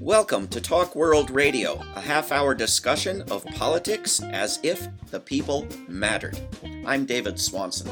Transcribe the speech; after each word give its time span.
Welcome 0.00 0.48
to 0.48 0.60
Talk 0.60 0.94
World 0.94 1.30
Radio, 1.30 1.82
a 1.96 2.00
half 2.00 2.30
hour 2.30 2.54
discussion 2.54 3.22
of 3.32 3.44
politics 3.46 4.22
as 4.22 4.60
if 4.62 4.86
the 5.10 5.18
people 5.18 5.66
mattered. 5.88 6.38
I'm 6.86 7.04
David 7.04 7.40
Swanson. 7.40 7.90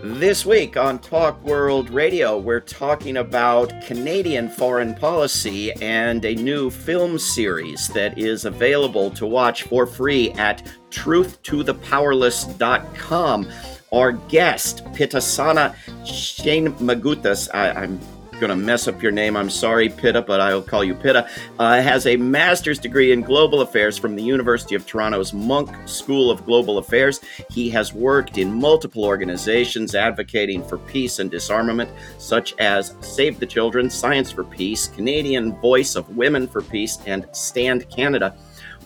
This 0.00 0.46
week 0.46 0.76
on 0.76 1.00
Talk 1.00 1.42
World 1.42 1.90
Radio, 1.90 2.38
we're 2.38 2.60
talking 2.60 3.16
about 3.16 3.72
Canadian 3.82 4.48
foreign 4.48 4.94
policy 4.94 5.72
and 5.82 6.24
a 6.24 6.36
new 6.36 6.70
film 6.70 7.18
series 7.18 7.88
that 7.88 8.16
is 8.16 8.44
available 8.44 9.10
to 9.10 9.26
watch 9.26 9.64
for 9.64 9.86
free 9.86 10.30
at 10.34 10.64
truthtothepowerless.com. 10.90 13.48
Our 13.92 14.12
guest, 14.12 14.84
Pitasana 14.86 15.74
Shane 16.06 16.72
Magutas, 16.74 17.48
I, 17.52 17.72
I'm 17.72 17.98
going 18.42 18.58
to 18.58 18.66
mess 18.66 18.88
up 18.88 19.00
your 19.00 19.12
name. 19.12 19.36
I'm 19.36 19.48
sorry, 19.48 19.88
Pitta, 19.88 20.20
but 20.20 20.40
I'll 20.40 20.60
call 20.60 20.82
you 20.82 20.96
Pitta. 20.96 21.28
Uh, 21.60 21.80
has 21.80 22.08
a 22.08 22.16
master's 22.16 22.80
degree 22.80 23.12
in 23.12 23.20
global 23.20 23.60
affairs 23.60 23.96
from 23.96 24.16
the 24.16 24.22
University 24.22 24.74
of 24.74 24.84
Toronto's 24.84 25.32
Munk 25.32 25.70
School 25.86 26.28
of 26.28 26.44
Global 26.44 26.78
Affairs. 26.78 27.20
He 27.50 27.70
has 27.70 27.94
worked 27.94 28.38
in 28.38 28.52
multiple 28.52 29.04
organizations 29.04 29.94
advocating 29.94 30.64
for 30.64 30.78
peace 30.78 31.20
and 31.20 31.30
disarmament, 31.30 31.88
such 32.18 32.54
as 32.58 32.96
Save 33.00 33.38
the 33.38 33.46
Children, 33.46 33.88
Science 33.88 34.32
for 34.32 34.42
Peace, 34.42 34.88
Canadian 34.88 35.54
Voice 35.60 35.94
of 35.94 36.16
Women 36.16 36.48
for 36.48 36.62
Peace, 36.62 36.98
and 37.06 37.28
Stand 37.30 37.88
Canada. 37.90 38.34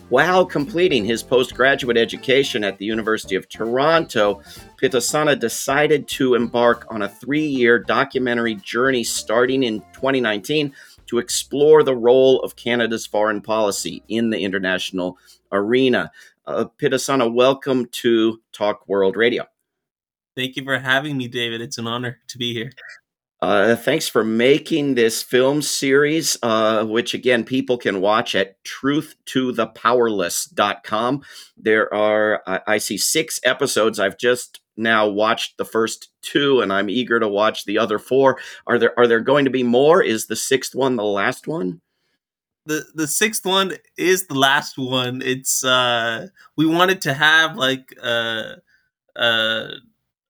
While 0.09 0.45
completing 0.45 1.03
his 1.03 1.21
postgraduate 1.21 1.97
education 1.97 2.63
at 2.63 2.77
the 2.77 2.85
University 2.85 3.35
of 3.35 3.49
Toronto, 3.49 4.41
Pitasanna 4.81 5.37
decided 5.37 6.07
to 6.09 6.33
embark 6.35 6.85
on 6.89 7.01
a 7.01 7.09
three 7.09 7.45
year 7.45 7.77
documentary 7.77 8.55
journey 8.55 9.03
starting 9.03 9.63
in 9.63 9.81
2019 9.91 10.73
to 11.07 11.17
explore 11.17 11.83
the 11.83 11.95
role 11.95 12.39
of 12.39 12.55
Canada's 12.55 13.05
foreign 13.05 13.41
policy 13.41 14.01
in 14.07 14.29
the 14.29 14.39
international 14.39 15.17
arena. 15.51 16.09
Uh, 16.45 16.65
Pitasanna, 16.77 17.29
welcome 17.33 17.85
to 17.87 18.39
Talk 18.53 18.87
World 18.87 19.17
Radio. 19.17 19.43
Thank 20.37 20.55
you 20.55 20.63
for 20.63 20.79
having 20.79 21.17
me, 21.17 21.27
David. 21.27 21.59
It's 21.59 21.77
an 21.77 21.87
honor 21.87 22.19
to 22.29 22.37
be 22.37 22.53
here. 22.53 22.71
Uh, 23.39 23.75
thanks 23.75 24.07
for 24.07 24.23
making 24.23 24.95
this 24.95 25.21
film 25.21 25.61
series, 25.61 26.39
uh, 26.41 26.83
which 26.85 27.13
again, 27.13 27.43
people 27.43 27.77
can 27.77 28.01
watch 28.01 28.33
at 28.33 28.55
truthtothepowerless.com. 28.63 31.21
There 31.55 31.93
are, 31.93 32.41
I, 32.47 32.61
I 32.65 32.79
see 32.79 32.97
six 32.97 33.39
episodes. 33.43 33.99
I've 33.99 34.17
just 34.17 34.59
now 34.75 35.07
watched 35.07 35.57
the 35.57 35.65
first 35.65 36.09
two 36.21 36.61
and 36.61 36.73
I'm 36.73 36.89
eager 36.89 37.19
to 37.19 37.27
watch 37.27 37.65
the 37.65 37.77
other 37.77 37.99
four. 37.99 38.39
Are 38.65 38.79
there, 38.79 38.97
are 38.97 39.05
there 39.07 39.21
going 39.21 39.45
to 39.45 39.51
be 39.51 39.63
more? 39.63 40.01
Is 40.01 40.25
the 40.25 40.35
sixth 40.35 40.73
one 40.73 40.95
the 40.95 41.03
last 41.03 41.47
one? 41.47 41.81
the 42.67 42.85
the 42.93 43.07
sixth 43.07 43.45
one 43.45 43.73
is 43.97 44.27
the 44.27 44.35
last 44.35 44.77
one. 44.77 45.21
It's 45.23 45.63
uh 45.63 46.27
we 46.55 46.65
wanted 46.65 47.01
to 47.03 47.13
have 47.13 47.55
like 47.55 47.97
uh 48.03 48.55
uh 49.15 49.69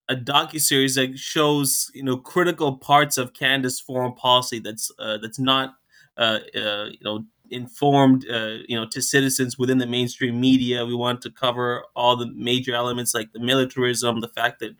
a 0.09 0.15
docu 0.15 0.59
series 0.59 0.95
that 0.95 1.17
shows 1.17 1.91
you 1.93 2.03
know 2.03 2.17
critical 2.17 2.77
parts 2.77 3.17
of 3.17 3.33
Canada's 3.33 3.79
foreign 3.79 4.13
policy 4.13 4.59
that's 4.59 4.91
uh, 4.99 5.17
that's 5.17 5.39
not 5.39 5.75
uh, 6.17 6.39
uh, 6.55 6.85
you 6.91 6.99
know 7.03 7.25
informed 7.49 8.25
uh, 8.29 8.57
you 8.67 8.77
know 8.79 8.85
to 8.91 9.01
citizens 9.01 9.57
within 9.57 9.77
the 9.77 9.87
mainstream 9.87 10.39
media. 10.39 10.85
We 10.85 10.95
want 10.95 11.21
to 11.23 11.31
cover 11.31 11.83
all 11.95 12.15
the 12.15 12.31
major 12.33 12.73
elements 12.73 13.13
like 13.13 13.33
the 13.33 13.39
militarism, 13.39 14.21
the 14.21 14.29
fact 14.29 14.59
that 14.59 14.69
you 14.69 14.75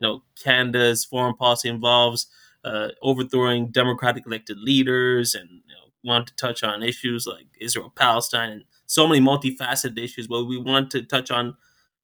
know 0.00 0.22
Canada's 0.42 1.04
foreign 1.04 1.34
policy 1.34 1.68
involves 1.68 2.26
uh, 2.64 2.88
overthrowing 3.02 3.68
democratic 3.70 4.26
elected 4.26 4.58
leaders, 4.58 5.34
and 5.34 5.48
you 5.50 5.74
know, 5.74 5.92
want 6.12 6.26
to 6.28 6.34
touch 6.36 6.62
on 6.62 6.82
issues 6.82 7.26
like 7.26 7.46
Israel 7.60 7.92
Palestine 7.94 8.50
and 8.50 8.64
so 8.86 9.06
many 9.06 9.20
multifaceted 9.20 9.98
issues. 9.98 10.26
But 10.26 10.44
we 10.44 10.58
want 10.58 10.90
to 10.92 11.02
touch 11.02 11.30
on 11.30 11.56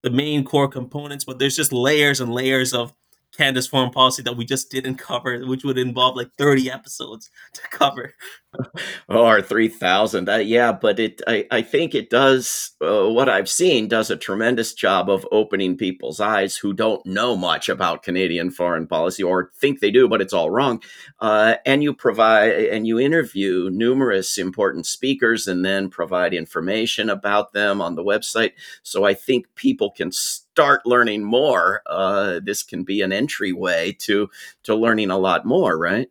the 0.03 0.11
main 0.11 0.45
core 0.45 0.69
components, 0.69 1.25
but 1.25 1.39
there's 1.39 1.57
just 1.57 1.73
layers 1.73 2.21
and 2.21 2.33
layers 2.33 2.73
of 2.73 2.93
Canada's 3.39 3.69
foreign 3.69 3.91
policy 3.91 4.23
that 4.23 4.37
we 4.37 4.45
just 4.45 4.71
didn't 4.71 4.97
cover, 4.97 5.41
which 5.47 5.65
would 5.65 5.79
involve 5.79 6.17
like 6.17 6.31
30 6.37 6.71
episodes 6.71 7.31
to 7.55 7.63
cover. 7.71 8.15
or 9.09 9.43
3000 9.43 10.29
uh, 10.29 10.37
yeah 10.37 10.73
but 10.73 10.99
it 10.99 11.21
I, 11.27 11.47
I 11.51 11.61
think 11.61 11.95
it 11.95 12.09
does 12.09 12.73
uh, 12.83 13.07
what 13.09 13.29
i've 13.29 13.49
seen 13.49 13.89
does 13.89 14.11
a 14.11 14.17
tremendous 14.17 14.73
job 14.73 15.11
of 15.11 15.27
opening 15.31 15.77
people's 15.77 16.19
eyes 16.19 16.57
who 16.57 16.73
don't 16.73 17.05
know 17.05 17.37
much 17.37 17.69
about 17.69 18.03
canadian 18.03 18.51
foreign 18.51 18.87
policy 18.87 19.23
or 19.23 19.51
think 19.61 19.81
they 19.81 19.91
do 19.91 20.09
but 20.09 20.23
it's 20.23 20.33
all 20.33 20.51
wrong 20.51 20.83
uh, 21.21 21.57
and 21.67 21.83
you 21.83 21.93
provide 21.93 22.53
and 22.53 22.87
you 22.87 22.99
interview 22.99 23.69
numerous 23.71 24.39
important 24.39 24.87
speakers 24.87 25.47
and 25.47 25.63
then 25.63 25.91
provide 25.91 26.33
information 26.33 27.11
about 27.11 27.53
them 27.53 27.83
on 27.83 27.97
the 27.97 28.05
website 28.05 28.53
so 28.83 29.05
i 29.05 29.13
think 29.13 29.47
people 29.57 29.91
can 29.91 30.11
start 30.59 30.85
learning 30.85 31.23
more 31.23 31.83
uh, 31.87 32.41
this 32.43 32.63
can 32.65 32.83
be 32.83 33.01
an 33.01 33.13
entryway 33.13 33.93
to 33.93 34.29
to 34.65 34.75
learning 34.75 35.11
a 35.11 35.19
lot 35.19 35.45
more 35.45 35.79
right? 35.79 36.09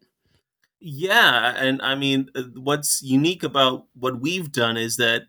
Yeah, 0.80 1.54
and 1.58 1.82
I 1.82 1.96
mean, 1.96 2.30
uh, 2.36 2.44
what's 2.56 3.02
unique 3.02 3.44
about 3.44 3.86
what 3.96 4.22
we've 4.22 4.52
done 4.52 4.78
is 4.78 4.98
that 4.98 5.24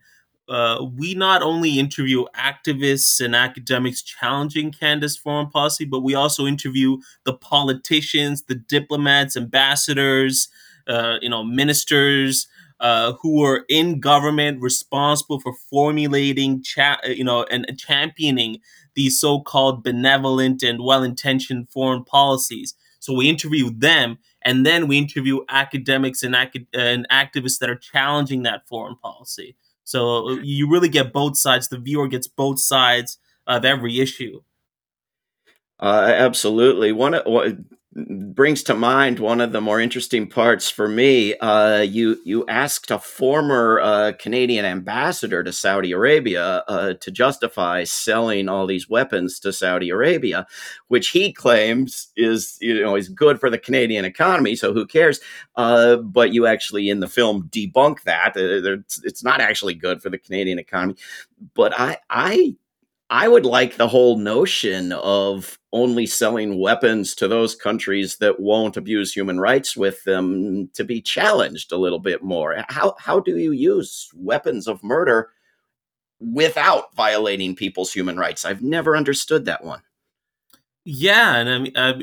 uh, 0.48 0.84
we 0.96 1.14
not 1.14 1.42
only 1.42 1.78
interview 1.78 2.24
activists 2.36 3.24
and 3.24 3.34
academics 3.34 4.02
challenging 4.02 4.72
Canada's 4.72 5.16
foreign 5.16 5.48
policy, 5.48 5.84
but 5.84 6.00
we 6.00 6.14
also 6.14 6.46
interview 6.46 6.98
the 7.24 7.32
politicians, 7.32 8.42
the 8.42 8.54
diplomats, 8.54 9.36
ambassadors, 9.36 10.48
uh, 10.86 11.16
you 11.22 11.28
know, 11.28 11.44
ministers 11.44 12.46
uh, 12.80 13.12
who 13.14 13.42
are 13.42 13.64
in 13.68 14.00
government 14.00 14.60
responsible 14.62 15.40
for 15.40 15.52
formulating, 15.70 16.62
cha- 16.62 17.00
uh, 17.04 17.10
you 17.10 17.24
know, 17.24 17.44
and 17.50 17.66
championing 17.78 18.60
these 18.98 19.20
so-called 19.20 19.84
benevolent 19.84 20.62
and 20.64 20.82
well-intentioned 20.82 21.70
foreign 21.70 22.02
policies. 22.04 22.74
So 22.98 23.14
we 23.14 23.28
interview 23.28 23.70
them 23.70 24.18
and 24.42 24.66
then 24.66 24.88
we 24.88 24.98
interview 24.98 25.44
academics 25.48 26.24
and, 26.24 26.34
acad- 26.34 26.66
and 26.74 27.06
activists 27.08 27.60
that 27.60 27.70
are 27.70 27.76
challenging 27.76 28.42
that 28.42 28.66
foreign 28.66 28.96
policy. 28.96 29.54
So 29.84 30.28
uh, 30.28 30.32
you 30.42 30.68
really 30.68 30.88
get 30.88 31.12
both 31.12 31.38
sides. 31.38 31.68
The 31.68 31.78
viewer 31.78 32.08
gets 32.08 32.26
both 32.26 32.58
sides 32.58 33.18
of 33.46 33.64
every 33.64 34.00
issue. 34.00 34.42
Uh, 35.78 36.12
absolutely. 36.12 36.90
One, 36.90 37.14
brings 37.94 38.62
to 38.62 38.74
mind 38.74 39.18
one 39.18 39.40
of 39.40 39.52
the 39.52 39.60
more 39.60 39.80
interesting 39.80 40.28
parts 40.28 40.70
for 40.70 40.88
me. 40.88 41.34
Uh, 41.38 41.80
you 41.80 42.20
you 42.24 42.44
asked 42.46 42.90
a 42.90 42.98
former 42.98 43.80
uh, 43.80 44.12
Canadian 44.18 44.64
ambassador 44.64 45.42
to 45.42 45.52
Saudi 45.52 45.92
Arabia 45.92 46.62
uh, 46.68 46.94
to 46.94 47.10
justify 47.10 47.84
selling 47.84 48.48
all 48.48 48.66
these 48.66 48.88
weapons 48.88 49.40
to 49.40 49.52
Saudi 49.52 49.88
Arabia, 49.88 50.46
which 50.88 51.08
he 51.10 51.32
claims 51.32 52.08
is 52.16 52.58
you 52.60 52.80
know 52.80 52.94
is 52.94 53.08
good 53.08 53.40
for 53.40 53.48
the 53.48 53.58
Canadian 53.58 54.04
economy. 54.04 54.54
So 54.54 54.72
who 54.74 54.86
cares? 54.86 55.20
Uh, 55.56 55.96
but 55.96 56.32
you 56.32 56.46
actually 56.46 56.90
in 56.90 57.00
the 57.00 57.08
film 57.08 57.48
debunk 57.50 58.02
that 58.02 58.36
uh, 58.36 58.72
it's, 58.74 59.02
it's 59.02 59.24
not 59.24 59.40
actually 59.40 59.74
good 59.74 60.02
for 60.02 60.10
the 60.10 60.18
Canadian 60.18 60.58
economy. 60.58 60.96
But 61.54 61.72
I 61.78 61.98
I 62.10 62.56
I 63.10 63.26
would 63.26 63.46
like 63.46 63.76
the 63.76 63.88
whole 63.88 64.18
notion 64.18 64.92
of 64.92 65.58
only 65.72 66.04
selling 66.06 66.60
weapons 66.60 67.14
to 67.16 67.28
those 67.28 67.54
countries 67.54 68.16
that 68.18 68.38
won't 68.38 68.76
abuse 68.76 69.12
human 69.12 69.40
rights 69.40 69.76
with 69.76 70.04
them 70.04 70.68
to 70.74 70.84
be 70.84 71.00
challenged 71.00 71.72
a 71.72 71.78
little 71.78 72.00
bit 72.00 72.22
more. 72.22 72.64
How 72.68 72.94
how 72.98 73.20
do 73.20 73.38
you 73.38 73.52
use 73.52 74.10
weapons 74.14 74.66
of 74.68 74.84
murder 74.84 75.30
without 76.20 76.94
violating 76.94 77.56
people's 77.56 77.92
human 77.92 78.18
rights? 78.18 78.44
I've 78.44 78.62
never 78.62 78.96
understood 78.96 79.46
that 79.46 79.64
one. 79.64 79.82
Yeah, 80.84 81.36
and 81.36 81.48
I 81.48 81.58
mean, 81.58 81.76
I 81.76 81.94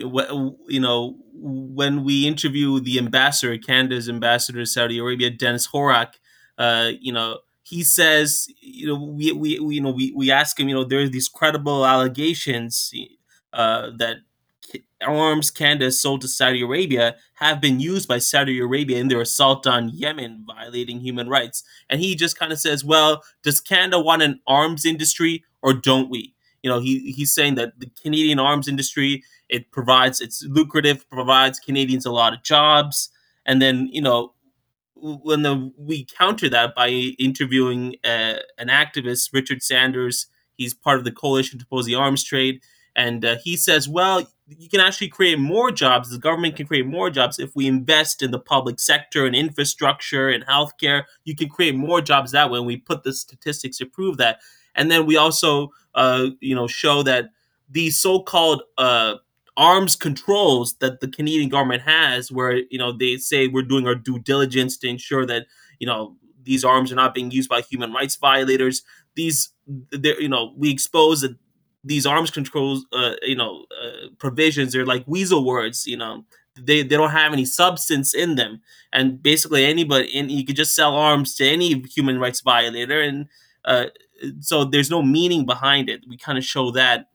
you 0.68 0.80
know, 0.80 1.18
when 1.34 2.04
we 2.04 2.28
interview 2.28 2.80
the 2.80 2.98
ambassador, 3.00 3.58
Canada's 3.58 4.10
ambassador 4.10 4.60
to 4.60 4.66
Saudi 4.66 5.00
Arabia, 5.00 5.30
Dennis 5.30 5.68
Horak, 5.68 6.14
uh, 6.58 6.92
you 7.00 7.12
know, 7.12 7.40
he 7.66 7.84
says, 7.84 8.48
you 8.62 8.86
know, 8.86 8.96
we, 8.96 9.32
we, 9.32 9.60
we 9.60 9.76
you 9.76 9.82
know, 9.82 9.92
we, 9.92 10.14
we 10.16 10.30
ask 10.30 10.60
him, 10.60 10.70
you 10.70 10.76
know, 10.76 10.84
there 10.84 11.02
are 11.02 11.10
these 11.10 11.28
credible 11.28 11.84
allegations 11.86 12.94
uh, 13.54 13.90
that 13.98 14.18
arms 15.02 15.50
Canada 15.50 15.92
sold 15.92 16.22
to 16.22 16.28
Saudi 16.28 16.62
Arabia 16.62 17.16
have 17.36 17.60
been 17.60 17.80
used 17.80 18.08
by 18.08 18.20
Saudi 18.20 18.60
Arabia 18.60 19.00
in 19.00 19.08
their 19.08 19.22
assault 19.22 19.66
on 19.66 19.90
Yemen, 19.90 20.46
violating 20.46 21.00
human 21.00 21.28
rights. 21.28 21.64
And 21.90 22.00
he 22.00 22.16
just 22.16 22.38
kind 22.38 22.52
of 22.52 22.60
says, 22.60 22.86
well, 22.86 23.24
does 23.42 23.62
Canada 23.62 24.00
want 24.00 24.22
an 24.22 24.42
arms 24.46 24.86
industry 24.86 25.44
or 25.64 25.74
don't 25.74 26.10
we? 26.10 26.36
You 26.62 26.70
know, 26.70 26.80
he, 26.80 27.12
he's 27.14 27.34
saying 27.34 27.56
that 27.56 27.80
the 27.80 27.90
Canadian 28.00 28.38
arms 28.38 28.68
industry, 28.68 29.24
it 29.50 29.72
provides, 29.72 30.22
it's 30.22 30.44
lucrative, 30.44 31.10
provides 31.10 31.60
Canadians 31.60 32.06
a 32.06 32.12
lot 32.12 32.34
of 32.34 32.44
jobs. 32.44 33.10
And 33.44 33.60
then, 33.60 33.90
you 33.92 34.02
know, 34.02 34.35
when 35.24 35.44
the, 35.44 35.72
we 35.78 36.06
counter 36.06 36.50
that 36.50 36.76
by 36.76 36.90
interviewing 36.90 37.96
uh, 38.04 38.36
an 38.58 38.68
activist, 38.70 39.34
Richard 39.34 39.62
Sanders. 39.62 40.28
He's 40.58 40.74
part 40.74 40.98
of 40.98 41.04
the 41.04 41.12
coalition 41.12 41.60
to 41.60 41.66
oppose 41.66 41.86
the 41.86 41.96
arms 41.96 42.24
trade, 42.24 42.62
and 42.96 43.26
uh, 43.26 43.36
he 43.44 43.58
says, 43.58 43.90
"Well, 43.90 44.26
you 44.48 44.70
can 44.70 44.80
actually 44.80 45.08
create 45.08 45.40
more 45.40 45.72
jobs. 45.72 46.10
The 46.10 46.20
government 46.20 46.56
can 46.56 46.68
create 46.68 46.86
more 46.86 47.10
jobs 47.10 47.40
if 47.40 47.56
we 47.56 47.68
invest 47.68 48.22
in 48.22 48.32
the 48.32 48.40
public 48.40 48.80
sector 48.80 49.26
and 49.26 49.36
infrastructure 49.36 50.30
and 50.30 50.46
healthcare. 50.46 51.04
You 51.24 51.36
can 51.36 51.50
create 51.50 51.76
more 51.76 52.02
jobs 52.02 52.32
that 52.32 52.52
way. 52.52 52.60
And 52.60 52.68
we 52.68 52.78
put 52.78 53.04
the 53.04 53.14
statistics 53.14 53.78
to 53.80 53.86
prove 53.86 54.18
that. 54.18 54.40
And 54.76 54.92
then 54.92 55.06
we 55.06 55.18
also, 55.18 55.72
uh, 55.96 56.28
you 56.42 56.54
know, 56.54 56.68
show 56.68 57.02
that 57.04 57.32
these 57.70 58.00
so-called 58.00 58.62
uh, 58.78 59.16
arms 59.58 59.96
controls 59.96 60.76
that 60.80 61.00
the 61.00 61.08
Canadian 61.08 61.50
government 61.50 61.84
has, 61.84 62.32
where 62.32 62.54
you 62.70 62.78
know 62.78 62.92
they 62.92 63.18
say 63.18 63.48
we're 63.48 63.64
doing 63.64 63.88
our 63.88 63.96
due 63.96 64.20
diligence 64.20 64.78
to 64.78 64.88
ensure 64.88 65.26
that 65.26 65.48
you 65.80 65.88
know 65.88 66.16
these 66.44 66.64
arms 66.64 66.92
are 66.92 66.96
not 66.96 67.14
being 67.14 67.32
used 67.32 67.50
by 67.50 67.62
human 67.62 67.92
rights 67.94 68.16
violators. 68.16 68.84
These, 69.16 69.50
you 69.92 70.28
know, 70.30 70.54
we 70.58 70.72
expose 70.72 71.22
that 71.22 71.36
these 71.84 72.06
arms 72.06 72.32
controls, 72.32 72.86
uh, 72.94 73.14
you 73.22 73.36
know, 73.36 73.66
uh, 73.82 74.08
provisions 74.18 74.76
are 74.76 74.86
like 74.86 75.04
weasel 75.08 75.46
words. 75.46 75.86
You 75.88 75.98
know, 75.98 76.26
they 76.60 76.82
they 76.82 76.96
don't 76.96 77.12
have 77.12 77.34
any 77.34 77.46
substance 77.46 78.14
in 78.14 78.36
them, 78.36 78.62
and 78.92 79.22
basically 79.22 79.66
anybody, 79.66 80.18
and 80.18 80.32
you 80.32 80.46
could 80.46 80.56
just 80.56 80.76
sell 80.76 80.96
arms 80.96 81.36
to 81.36 81.48
any 81.48 81.82
human 81.94 82.20
rights 82.20 82.42
violator, 82.42 83.02
and 83.02 83.28
uh, 83.66 83.86
so 84.40 84.66
there's 84.66 84.90
no 84.90 85.02
meaning 85.02 85.46
behind 85.46 85.90
it. 85.90 86.02
We 86.08 86.18
kind 86.18 86.38
of 86.38 86.44
show 86.44 86.72
that 86.72 87.10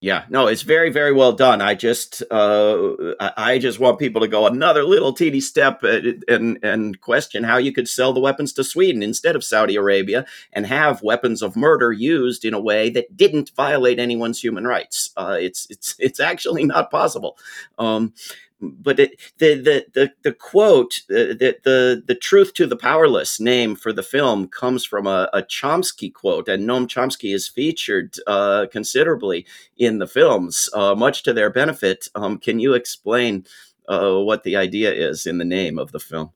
yeah, 0.00 0.24
no, 0.28 0.46
it's 0.46 0.60
very, 0.60 0.90
very 0.90 1.12
well 1.12 1.32
done. 1.32 1.62
I 1.62 1.74
just, 1.74 2.22
uh, 2.30 3.14
I 3.18 3.58
just 3.58 3.80
want 3.80 3.98
people 3.98 4.20
to 4.20 4.28
go 4.28 4.46
another 4.46 4.84
little 4.84 5.14
teeny 5.14 5.40
step 5.40 5.82
uh, 5.82 6.00
and 6.28 6.58
and 6.62 7.00
question 7.00 7.44
how 7.44 7.56
you 7.56 7.72
could 7.72 7.88
sell 7.88 8.12
the 8.12 8.20
weapons 8.20 8.52
to 8.54 8.64
Sweden 8.64 9.02
instead 9.02 9.36
of 9.36 9.42
Saudi 9.42 9.74
Arabia 9.74 10.26
and 10.52 10.66
have 10.66 11.02
weapons 11.02 11.40
of 11.40 11.56
murder 11.56 11.92
used 11.92 12.44
in 12.44 12.52
a 12.52 12.60
way 12.60 12.90
that 12.90 13.16
didn't 13.16 13.52
violate 13.56 13.98
anyone's 13.98 14.42
human 14.42 14.66
rights. 14.66 15.10
Uh, 15.16 15.38
it's 15.40 15.66
it's 15.70 15.96
it's 15.98 16.20
actually 16.20 16.64
not 16.64 16.90
possible. 16.90 17.38
Um, 17.78 18.12
but 18.60 18.98
it, 18.98 19.20
the, 19.38 19.54
the 19.54 19.86
the 19.92 20.12
the 20.22 20.32
quote 20.32 21.02
the, 21.08 21.56
the 21.64 22.02
the 22.06 22.14
truth 22.14 22.54
to 22.54 22.66
the 22.66 22.76
powerless 22.76 23.38
name 23.38 23.76
for 23.76 23.92
the 23.92 24.02
film 24.02 24.48
comes 24.48 24.84
from 24.84 25.06
a, 25.06 25.28
a 25.32 25.42
Chomsky 25.42 26.12
quote, 26.12 26.48
and 26.48 26.66
Noam 26.66 26.86
Chomsky 26.86 27.34
is 27.34 27.48
featured 27.48 28.14
uh, 28.26 28.66
considerably 28.72 29.46
in 29.76 29.98
the 29.98 30.06
films, 30.06 30.70
uh, 30.72 30.94
much 30.94 31.22
to 31.24 31.32
their 31.32 31.50
benefit. 31.50 32.08
Um, 32.14 32.38
can 32.38 32.58
you 32.58 32.72
explain 32.72 33.44
uh, 33.88 34.18
what 34.20 34.42
the 34.42 34.56
idea 34.56 34.92
is 34.92 35.26
in 35.26 35.38
the 35.38 35.44
name 35.44 35.78
of 35.78 35.92
the 35.92 36.00
film? 36.00 36.30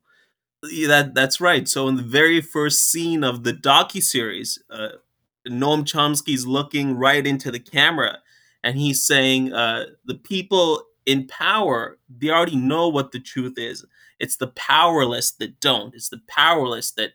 Yeah, 0.64 0.88
that 0.88 1.14
that's 1.14 1.40
right. 1.40 1.66
So 1.66 1.88
in 1.88 1.96
the 1.96 2.02
very 2.02 2.42
first 2.42 2.90
scene 2.90 3.24
of 3.24 3.44
the 3.44 3.54
docu 3.54 4.02
series, 4.02 4.58
uh, 4.70 4.88
Noam 5.48 5.84
Chomsky's 5.84 6.46
looking 6.46 6.96
right 6.96 7.26
into 7.26 7.50
the 7.50 7.60
camera, 7.60 8.18
and 8.62 8.76
he's 8.76 9.02
saying, 9.02 9.54
uh, 9.54 9.86
"The 10.04 10.16
people 10.16 10.82
in 11.10 11.26
power, 11.26 11.98
they 12.08 12.30
already 12.30 12.56
know 12.56 12.88
what 12.88 13.10
the 13.10 13.18
truth 13.18 13.54
is. 13.56 13.84
It's 14.20 14.36
the 14.36 14.48
powerless 14.48 15.32
that 15.32 15.58
don't. 15.58 15.94
It's 15.94 16.08
the 16.08 16.20
powerless 16.28 16.92
that 16.92 17.12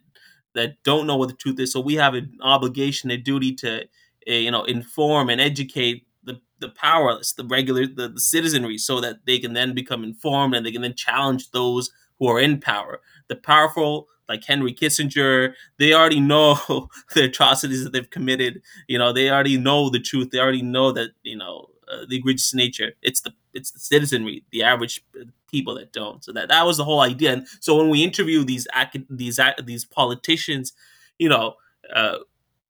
that 0.53 0.81
don't 0.83 1.07
know 1.07 1.15
what 1.18 1.30
the 1.30 1.36
truth 1.36 1.59
is. 1.59 1.71
So 1.71 1.80
we 1.80 1.95
have 1.95 2.13
an 2.13 2.38
obligation, 2.42 3.12
a 3.12 3.18
duty 3.18 3.53
to, 3.56 3.83
uh, 3.83 4.31
you 4.31 4.51
know, 4.51 4.63
inform 4.63 5.30
and 5.30 5.42
educate 5.42 6.07
the, 6.24 6.39
the 6.59 6.69
powerless, 6.69 7.33
the 7.33 7.44
regular, 7.45 7.88
the, 7.88 8.07
the 8.09 8.19
citizenry, 8.21 8.77
so 8.77 9.01
that 9.01 9.25
they 9.25 9.38
can 9.38 9.53
then 9.53 9.74
become 9.74 10.03
informed 10.03 10.56
and 10.56 10.65
they 10.65 10.71
can 10.71 10.81
then 10.81 10.95
challenge 10.95 11.51
those 11.51 11.91
who 12.19 12.27
are 12.27 12.39
in 12.39 12.59
power. 12.62 13.01
The 13.27 13.36
powerful, 13.36 14.07
like 14.30 14.45
Henry 14.45 14.74
Kissinger, 14.74 15.53
they 15.77 15.94
already 15.94 16.21
know 16.21 16.89
the 17.13 17.25
atrocities 17.25 17.83
that 17.83 17.91
they've 17.91 18.09
committed. 18.09 18.62
You 18.88 18.98
know, 18.98 19.12
they 19.12 19.30
already 19.30 19.57
know 19.57 19.89
the 19.89 20.00
truth. 20.00 20.31
They 20.31 20.39
already 20.39 20.62
know 20.62 20.94
that, 20.94 21.12
you 21.24 21.38
know, 21.38 21.68
uh, 21.91 22.06
the 22.07 22.18
egregious 22.18 22.53
nature. 22.53 22.94
It's 23.01 23.21
the 23.21 23.33
it's 23.55 23.71
the 23.71 23.79
citizenry, 23.79 24.43
the 24.51 24.63
average 24.63 25.03
people 25.49 25.75
that 25.75 25.93
don't. 25.93 26.23
So 26.23 26.31
that 26.33 26.49
that 26.49 26.65
was 26.65 26.77
the 26.77 26.83
whole 26.83 27.01
idea. 27.01 27.33
And 27.33 27.47
so 27.61 27.77
when 27.77 27.89
we 27.89 28.03
interview 28.03 28.43
these 28.43 28.67
these 29.09 29.39
these 29.63 29.85
politicians, 29.85 30.73
you 31.17 31.29
know. 31.29 31.55
Uh, 31.93 32.17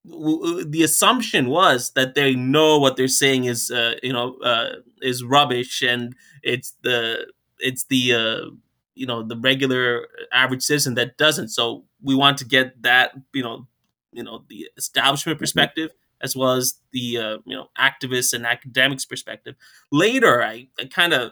the 0.08 0.84
assumption 0.84 1.48
was 1.48 1.92
that 1.96 2.14
they 2.14 2.36
know 2.36 2.78
what 2.78 2.96
they're 2.96 3.08
saying 3.08 3.46
is 3.46 3.72
uh, 3.72 3.96
you 4.04 4.14
know 4.14 4.38
uh, 4.44 4.70
is 5.02 5.24
rubbish 5.24 5.82
and 5.82 6.16
it's 6.44 6.76
the 6.84 7.26
it's 7.58 7.86
the 7.86 8.14
uh, 8.14 8.52
you 8.94 9.08
know 9.08 9.24
the 9.24 9.38
regular 9.38 10.08
average 10.32 10.62
citizen 10.62 10.94
that 10.94 11.18
doesn't 11.18 11.50
so 11.50 11.86
we 12.04 12.14
want 12.14 12.38
to 12.38 12.46
get 12.46 12.82
that 12.84 13.14
you 13.34 13.42
know 13.42 13.68
you 14.12 14.24
know 14.24 14.44
the 14.50 14.70
establishment 14.78 15.40
mm-hmm. 15.40 15.88
As 16.22 16.36
well 16.36 16.54
as 16.54 16.76
the 16.92 17.18
uh, 17.18 17.38
you 17.46 17.56
know 17.56 17.70
activists 17.78 18.34
and 18.34 18.46
academics 18.46 19.06
perspective. 19.06 19.56
Later, 19.92 20.44
I, 20.44 20.68
I 20.80 20.86
kind 20.86 21.14
of 21.14 21.32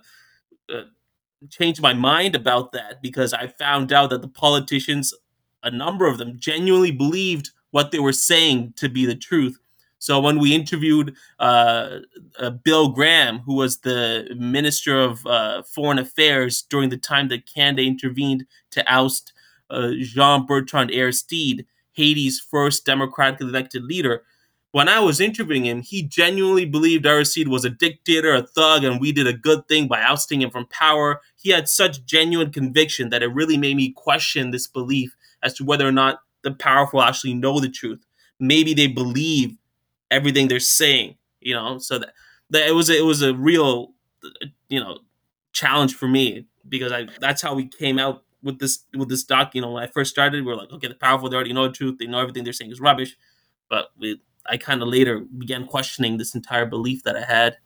uh, 0.69 0.83
changed 1.49 1.81
my 1.81 1.93
mind 1.93 2.35
about 2.35 2.71
that 2.71 3.01
because 3.01 3.33
I 3.33 3.47
found 3.47 3.91
out 3.91 4.09
that 4.09 4.21
the 4.21 4.27
politicians, 4.27 5.13
a 5.63 5.71
number 5.71 6.07
of 6.07 6.17
them, 6.17 6.39
genuinely 6.39 6.91
believed 6.91 7.51
what 7.71 7.91
they 7.91 7.99
were 7.99 8.13
saying 8.13 8.73
to 8.77 8.89
be 8.89 9.05
the 9.05 9.15
truth. 9.15 9.57
So 10.03 10.19
when 10.19 10.37
we 10.37 10.53
interviewed 10.53 11.15
uh, 11.39 11.99
uh, 12.37 12.49
Bill 12.49 12.89
Graham, 12.89 13.39
who 13.39 13.55
was 13.55 13.79
the 13.79 14.27
Minister 14.37 14.99
of 14.99 15.25
uh, 15.25 15.63
Foreign 15.63 15.97
Affairs 15.97 16.61
during 16.61 16.89
the 16.89 16.97
time 16.97 17.29
that 17.29 17.47
Canada 17.51 17.83
intervened 17.83 18.45
to 18.71 18.83
oust 18.93 19.31
uh, 19.69 19.91
Jean 20.01 20.45
Bertrand 20.45 20.91
Aristide, 20.91 21.65
Haiti's 21.93 22.39
first 22.39 22.85
democratically 22.85 23.47
elected 23.47 23.83
leader, 23.85 24.23
when 24.73 24.89
I 24.89 24.99
was 24.99 25.21
interviewing 25.21 25.65
him, 25.65 25.83
he 25.83 26.01
genuinely 26.01 26.65
believed 26.65 27.05
Aristide 27.05 27.47
was 27.47 27.63
a 27.63 27.69
dictator, 27.69 28.33
a 28.33 28.41
thug, 28.41 28.83
and 28.83 28.99
we 28.99 29.11
did 29.11 29.27
a 29.27 29.33
good 29.33 29.67
thing 29.67 29.87
by 29.87 30.01
ousting 30.01 30.41
him 30.41 30.49
from 30.49 30.65
power. 30.65 31.21
He 31.39 31.51
had 31.51 31.69
such 31.69 32.03
genuine 32.05 32.51
conviction 32.51 33.11
that 33.11 33.21
it 33.21 33.27
really 33.27 33.55
made 33.55 33.77
me 33.77 33.91
question 33.91 34.49
this 34.49 34.65
belief 34.65 35.15
as 35.43 35.53
to 35.55 35.63
whether 35.63 35.87
or 35.87 35.91
not 35.91 36.21
the 36.41 36.49
powerful 36.49 37.03
actually 37.03 37.35
know 37.35 37.59
the 37.59 37.69
truth. 37.69 38.03
Maybe 38.39 38.73
they 38.73 38.87
believe 38.87 39.55
everything 40.09 40.47
they're 40.47 40.59
saying, 40.59 41.17
you 41.39 41.53
know. 41.53 41.77
So 41.77 41.99
that, 41.99 42.13
that 42.49 42.67
it 42.67 42.73
was 42.73 42.89
a, 42.89 42.97
it 42.97 43.05
was 43.05 43.21
a 43.21 43.35
real, 43.35 43.91
you 44.69 44.79
know, 44.79 45.01
challenge 45.51 45.93
for 45.93 46.07
me 46.07 46.47
because 46.67 46.91
I 46.91 47.05
that's 47.19 47.43
how 47.43 47.53
we 47.53 47.67
came 47.67 47.99
out 47.99 48.23
with 48.41 48.57
this 48.57 48.85
with 48.95 49.09
this 49.09 49.23
doc. 49.23 49.53
You 49.53 49.61
know, 49.61 49.69
when 49.73 49.83
I 49.83 49.87
first 49.87 50.09
started, 50.09 50.43
we 50.43 50.51
are 50.51 50.55
like, 50.55 50.71
okay, 50.71 50.87
the 50.87 50.95
powerful 50.95 51.29
they 51.29 51.35
already 51.35 51.53
know 51.53 51.67
the 51.67 51.73
truth. 51.73 51.99
They 51.99 52.07
know 52.07 52.19
everything 52.19 52.43
they're 52.43 52.53
saying 52.53 52.71
is 52.71 52.81
rubbish, 52.81 53.15
but 53.69 53.91
we 53.99 54.19
I 54.45 54.57
kind 54.57 54.81
of 54.81 54.87
later 54.87 55.21
began 55.37 55.65
questioning 55.65 56.17
this 56.17 56.35
entire 56.35 56.65
belief 56.65 57.03
that 57.03 57.15
I 57.15 57.23
had. 57.23 57.57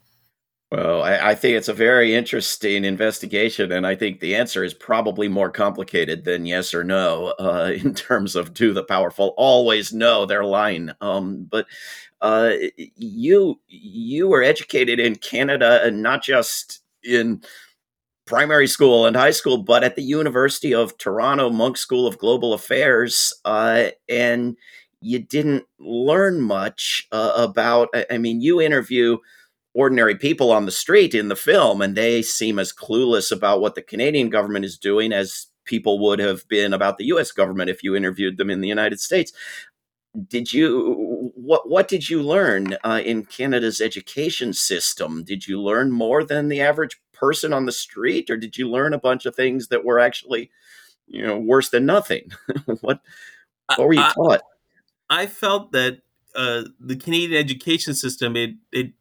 Well, 0.71 1.01
I, 1.01 1.29
I, 1.29 1.35
think 1.35 1.55
it's 1.55 1.69
a 1.69 1.73
very 1.73 2.13
interesting 2.13 2.83
investigation, 2.83 3.71
and 3.71 3.87
I 3.87 3.95
think 3.95 4.19
the 4.19 4.35
answer 4.35 4.65
is 4.65 4.73
probably 4.73 5.29
more 5.29 5.49
complicated 5.49 6.25
than 6.25 6.45
yes 6.45 6.73
or 6.73 6.83
no 6.83 7.33
uh, 7.39 7.71
in 7.73 7.93
terms 7.93 8.35
of 8.35 8.53
do 8.53 8.73
the 8.73 8.83
powerful 8.83 9.33
always 9.37 9.93
know 9.93 10.25
their 10.25 10.43
line. 10.43 10.93
Um, 10.99 11.47
but 11.49 11.67
uh, 12.19 12.51
you 12.75 13.61
you 13.67 14.27
were 14.27 14.43
educated 14.43 14.99
in 14.99 15.15
Canada, 15.15 15.81
and 15.85 16.03
not 16.03 16.21
just 16.21 16.81
in 17.01 17.41
primary 18.25 18.67
school 18.67 19.05
and 19.05 19.15
high 19.15 19.31
school, 19.31 19.59
but 19.59 19.85
at 19.85 19.95
the 19.95 20.03
University 20.03 20.73
of 20.73 20.97
Toronto 20.97 21.49
Munk 21.49 21.77
School 21.77 22.05
of 22.05 22.17
Global 22.17 22.53
Affairs, 22.53 23.33
uh, 23.45 23.91
and 24.09 24.57
you 25.01 25.19
didn't 25.19 25.65
learn 25.79 26.41
much 26.41 27.07
uh, 27.11 27.33
about. 27.35 27.89
I 28.09 28.17
mean, 28.17 28.41
you 28.41 28.61
interview 28.61 29.17
ordinary 29.73 30.15
people 30.15 30.51
on 30.51 30.65
the 30.65 30.71
street 30.71 31.13
in 31.13 31.27
the 31.27 31.35
film, 31.35 31.81
and 31.81 31.95
they 31.95 32.21
seem 32.21 32.57
as 32.57 32.73
clueless 32.73 33.31
about 33.31 33.61
what 33.61 33.75
the 33.75 33.81
Canadian 33.81 34.29
government 34.29 34.65
is 34.65 34.77
doing 34.77 35.13
as 35.13 35.47
people 35.65 35.99
would 35.99 36.17
have 36.19 36.47
been 36.47 36.73
about 36.73 36.97
the 36.97 37.05
U.S. 37.05 37.31
government 37.31 37.69
if 37.69 37.83
you 37.83 37.95
interviewed 37.95 38.37
them 38.37 38.49
in 38.49 38.61
the 38.61 38.67
United 38.67 38.99
States. 38.99 39.31
Did 40.27 40.51
you 40.51 41.31
what 41.35 41.69
what 41.69 41.87
did 41.87 42.09
you 42.09 42.23
learn 42.23 42.75
uh, 42.83 43.01
in 43.05 43.25
Canada's 43.25 43.79
education 43.79 44.51
system? 44.51 45.23
Did 45.23 45.47
you 45.47 45.61
learn 45.61 45.91
more 45.91 46.23
than 46.23 46.47
the 46.47 46.61
average 46.61 46.99
person 47.13 47.53
on 47.53 47.65
the 47.65 47.71
street, 47.71 48.29
or 48.31 48.37
did 48.37 48.57
you 48.57 48.67
learn 48.67 48.93
a 48.93 48.99
bunch 48.99 49.27
of 49.27 49.35
things 49.35 49.67
that 49.67 49.85
were 49.85 49.99
actually, 49.99 50.49
you 51.05 51.21
know, 51.21 51.37
worse 51.37 51.69
than 51.69 51.85
nothing? 51.85 52.31
what 52.81 52.99
what 53.75 53.87
were 53.87 53.93
you 53.93 54.01
taught? 54.15 54.41
I 55.09 55.25
felt 55.27 55.71
that 55.71 55.99
uh, 56.35 56.63
the 56.79 56.95
Canadian 56.95 57.39
education 57.43 57.93
system 57.93 58.35
it 58.35 58.51
it 58.71 58.91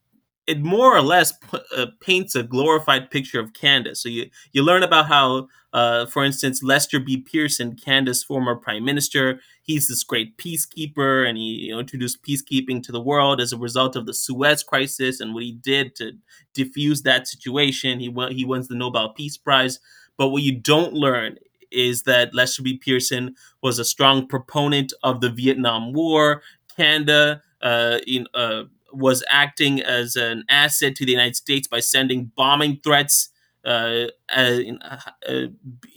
it 0.47 0.63
more 0.63 0.97
or 0.97 1.03
less 1.03 1.33
p- 1.33 1.59
uh, 1.77 1.87
paints 2.01 2.37
a 2.37 2.43
glorified 2.45 3.11
picture 3.11 3.41
of 3.41 3.53
Canada. 3.53 3.95
So 3.97 4.09
you 4.09 4.31
you 4.53 4.63
learn 4.63 4.83
about 4.85 5.09
how, 5.09 5.49
uh, 5.73 6.07
for 6.07 6.25
instance, 6.25 6.63
Lester 6.63 7.01
B. 7.01 7.17
Pearson, 7.19 7.75
Canada's 7.75 8.23
former 8.23 8.55
prime 8.55 8.85
minister, 8.85 9.41
he's 9.63 9.89
this 9.89 10.05
great 10.05 10.39
peacekeeper, 10.39 11.29
and 11.29 11.37
he 11.37 11.67
you 11.67 11.73
know, 11.73 11.81
introduced 11.81 12.23
peacekeeping 12.23 12.83
to 12.85 12.93
the 12.93 13.01
world 13.01 13.41
as 13.41 13.53
a 13.53 13.59
result 13.59 13.97
of 13.97 14.07
the 14.07 14.15
Suez 14.15 14.63
crisis 14.63 15.21
and 15.21 15.35
what 15.35 15.43
he 15.43 15.53
did 15.53 15.97
to 15.97 16.13
diffuse 16.55 17.03
that 17.03 17.27
situation. 17.27 17.99
He 18.01 18.09
won, 18.09 18.33
he 18.33 18.45
wins 18.45 18.69
the 18.69 18.77
Nobel 18.77 19.11
Peace 19.11 19.37
Prize. 19.37 19.81
But 20.17 20.29
what 20.29 20.43
you 20.43 20.53
don't 20.59 20.95
learn 20.95 21.39
is 21.71 22.03
that 22.03 22.35
Lester 22.35 22.63
B. 22.63 22.77
Pearson 22.77 23.35
was 23.63 23.79
a 23.79 23.85
strong 23.85 24.27
proponent 24.27 24.93
of 25.03 25.21
the 25.21 25.31
Vietnam 25.31 25.93
War. 25.93 26.43
Canada 26.77 27.43
uh, 27.63 27.99
in, 28.07 28.27
uh, 28.35 28.65
was 28.93 29.25
acting 29.29 29.81
as 29.81 30.17
an 30.17 30.45
asset 30.49 30.95
to 30.97 31.05
the 31.05 31.13
United 31.13 31.37
States 31.37 31.67
by 31.69 31.81
sending 31.81 32.31
bombing 32.37 32.81
threats 32.83 33.31
uh, 33.65 34.07
in, 34.37 34.79
uh, 34.83 35.01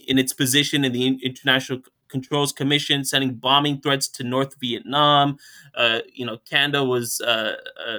in, 0.08 0.18
its 0.18 0.32
position 0.32 0.84
in 0.84 0.92
the 0.92 1.18
International 1.22 1.80
Controls 2.08 2.52
Commission, 2.52 3.04
sending 3.04 3.34
bombing 3.34 3.80
threats 3.80 4.08
to 4.08 4.24
North 4.24 4.56
Vietnam. 4.60 5.38
Uh, 5.76 6.00
you 6.12 6.26
know, 6.26 6.38
Canada 6.38 6.84
was 6.84 7.20
uh, 7.20 7.54
uh, 7.86 7.98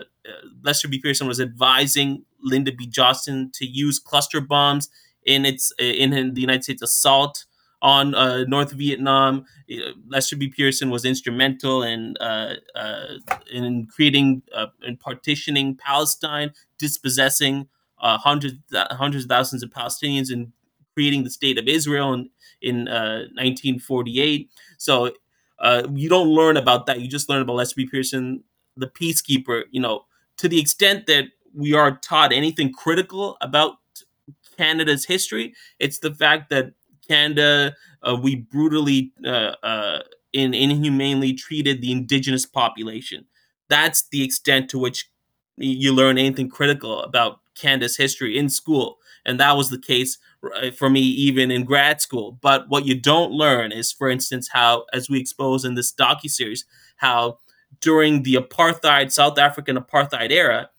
Lester 0.62 0.90
B. 0.90 1.00
Pearson 1.00 1.28
was 1.28 1.40
advising 1.40 2.26
Lyndon 2.44 2.76
B. 2.78 2.86
Johnson 2.86 3.50
to 3.54 3.66
use 3.66 3.98
cluster 3.98 4.42
bombs 4.42 4.90
in 5.24 5.46
its 5.46 5.72
in, 5.80 6.14
in 6.14 6.34
the 6.34 6.42
United 6.42 6.64
States 6.64 6.82
assault 6.82 7.46
on 7.82 8.14
uh, 8.14 8.44
North 8.48 8.72
Vietnam. 8.72 9.46
Lester 10.08 10.36
B. 10.36 10.50
Pearson 10.50 10.90
was 10.90 11.06
instrumental 11.06 11.84
in 11.84 12.16
uh, 12.18 12.56
uh, 12.76 13.06
in 13.52 13.88
creating 13.88 14.44
and 14.84 15.00
partitioning 15.00 15.76
Palestine, 15.76 16.52
dispossessing 16.78 17.68
hundreds 17.98 18.56
hundreds 18.74 19.26
of 19.26 19.30
thousands 19.30 19.64
of 19.64 19.70
Palestinians, 19.70 20.32
and 20.32 20.52
creating 20.94 21.24
the 21.24 21.30
state 21.30 21.58
of 21.58 21.68
Israel 21.68 22.14
in 22.14 22.30
in 22.62 22.86
1948. 22.86 24.50
So 24.78 25.12
you 25.94 26.10
don't 26.10 26.30
learn 26.30 26.58
about 26.58 26.86
that. 26.86 27.02
You 27.02 27.08
just 27.08 27.30
learn 27.30 27.42
about 27.42 27.56
Lester 27.56 27.76
B. 27.78 27.88
Pearson, 27.88 28.44
the 28.76 28.88
peacekeeper. 28.88 29.64
You 29.72 29.82
know, 29.82 30.06
to 30.38 30.48
the 30.48 30.60
extent 30.60 31.08
that 31.08 31.26
we 31.54 31.74
are 31.74 31.98
taught 31.98 32.32
anything 32.32 32.72
critical 32.72 33.38
about 33.42 33.78
Canada's 34.58 35.06
history, 35.06 35.54
it's 35.80 36.00
the 36.00 36.14
fact 36.14 36.50
that 36.50 36.74
Canada, 37.08 37.76
uh, 38.04 38.16
we 38.22 38.36
brutally 38.36 39.14
uh, 39.26 39.56
uh, 39.64 40.00
and 40.34 40.56
inhumanely 40.56 41.34
treated 41.34 41.82
the 41.82 41.92
indigenous 41.92 42.46
population. 42.46 43.26
That's 43.70 44.08
the 44.10 44.24
extent 44.24 44.70
to 44.72 44.80
which 44.80 45.10
you 45.58 45.94
learn 45.94 46.18
anything 46.18 46.50
critical 46.50 47.02
about 47.02 47.40
Canada's 47.56 47.98
history 47.98 48.38
in 48.38 48.50
school. 48.50 48.98
And 49.26 49.40
that 49.40 49.56
was 49.56 49.70
the 49.70 49.80
case 49.80 50.18
uh, 50.56 50.72
for 50.72 50.90
me 50.90 51.02
even 51.02 51.52
in 51.52 51.64
grad 51.64 52.02
school. 52.02 52.40
But 52.42 52.70
what 52.70 52.86
you 52.86 53.00
don't 53.00 53.32
learn 53.32 53.72
is, 53.72 53.92
for 53.92 54.10
instance, 54.10 54.50
how, 54.52 54.86
as 54.94 55.10
we 55.10 55.20
expose 55.20 55.64
in 55.64 55.76
this 55.76 55.94
docu 55.94 56.30
series, 56.30 56.66
how 56.98 57.40
during 57.80 58.24
the 58.24 58.36
apartheid 58.36 59.12
South 59.12 59.38
African 59.38 59.78
apartheid 59.78 60.32
era, 60.32 60.70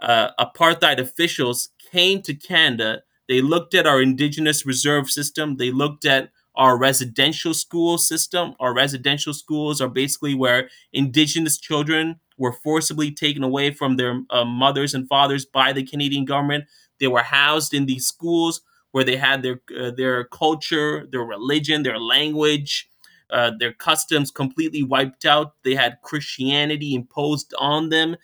uh, 0.00 0.30
apartheid 0.38 0.98
officials 0.98 1.70
came 1.90 2.20
to 2.22 2.34
Canada 2.34 3.02
they 3.28 3.40
looked 3.40 3.74
at 3.74 3.86
our 3.86 4.00
indigenous 4.00 4.64
reserve 4.64 5.10
system. 5.10 5.56
They 5.56 5.70
looked 5.70 6.04
at 6.04 6.30
our 6.54 6.78
residential 6.78 7.54
school 7.54 7.98
system. 7.98 8.54
Our 8.60 8.74
residential 8.74 9.34
schools 9.34 9.80
are 9.80 9.88
basically 9.88 10.34
where 10.34 10.70
indigenous 10.92 11.58
children 11.58 12.20
were 12.38 12.52
forcibly 12.52 13.10
taken 13.10 13.42
away 13.42 13.70
from 13.72 13.96
their 13.96 14.22
uh, 14.30 14.44
mothers 14.44 14.94
and 14.94 15.08
fathers 15.08 15.44
by 15.44 15.72
the 15.72 15.82
Canadian 15.82 16.24
government. 16.24 16.64
They 16.98 17.08
were 17.08 17.22
housed 17.22 17.74
in 17.74 17.86
these 17.86 18.06
schools 18.06 18.62
where 18.92 19.04
they 19.04 19.16
had 19.16 19.42
their 19.42 19.60
uh, 19.78 19.90
their 19.90 20.24
culture, 20.24 21.06
their 21.10 21.20
religion, 21.22 21.82
their 21.82 21.98
language, 21.98 22.88
uh, 23.30 23.52
their 23.58 23.72
customs 23.72 24.30
completely 24.30 24.82
wiped 24.82 25.26
out. 25.26 25.54
They 25.64 25.74
had 25.74 25.98
Christianity 26.02 26.94
imposed 26.94 27.52
on 27.58 27.90
them. 27.90 28.16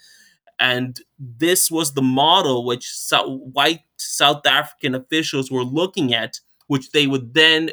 And 0.62 1.00
this 1.18 1.72
was 1.72 1.94
the 1.94 2.02
model 2.02 2.64
which 2.64 2.88
white 3.10 3.80
South 3.96 4.46
African 4.46 4.94
officials 4.94 5.50
were 5.50 5.64
looking 5.64 6.14
at, 6.14 6.38
which 6.68 6.92
they 6.92 7.08
would 7.08 7.34
then 7.34 7.70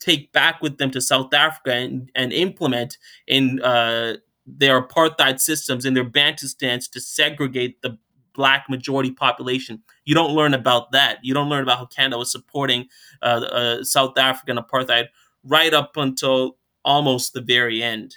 take 0.00 0.32
back 0.32 0.60
with 0.60 0.78
them 0.78 0.90
to 0.90 1.00
South 1.00 1.32
Africa 1.32 1.72
and, 1.72 2.10
and 2.16 2.32
implement 2.32 2.98
in 3.28 3.62
uh, 3.62 4.16
their 4.44 4.82
apartheid 4.82 5.38
systems 5.38 5.84
in 5.84 5.94
their 5.94 6.04
Bantustans 6.04 6.90
to 6.90 7.00
segregate 7.00 7.80
the 7.80 7.96
black 8.34 8.68
majority 8.68 9.12
population. 9.12 9.80
You 10.04 10.16
don't 10.16 10.34
learn 10.34 10.52
about 10.52 10.90
that. 10.90 11.18
You 11.22 11.34
don't 11.34 11.48
learn 11.48 11.62
about 11.62 11.78
how 11.78 11.86
Canada 11.86 12.18
was 12.18 12.32
supporting 12.32 12.88
uh, 13.22 13.24
uh, 13.52 13.84
South 13.84 14.18
African 14.18 14.56
apartheid 14.56 15.06
right 15.44 15.72
up 15.72 15.96
until 15.96 16.56
almost 16.84 17.34
the 17.34 17.40
very 17.40 17.84
end. 17.84 18.16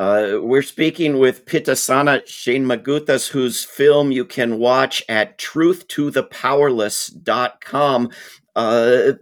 Uh, 0.00 0.38
we're 0.40 0.62
speaking 0.62 1.18
with 1.18 1.44
Pitasanna 1.44 2.22
Shanmugathas, 2.22 3.28
whose 3.28 3.64
film 3.64 4.10
you 4.10 4.24
can 4.24 4.58
watch 4.58 5.04
at 5.10 5.36
truthtothepowerless.com. 5.36 8.10
Uh, 8.56 9.12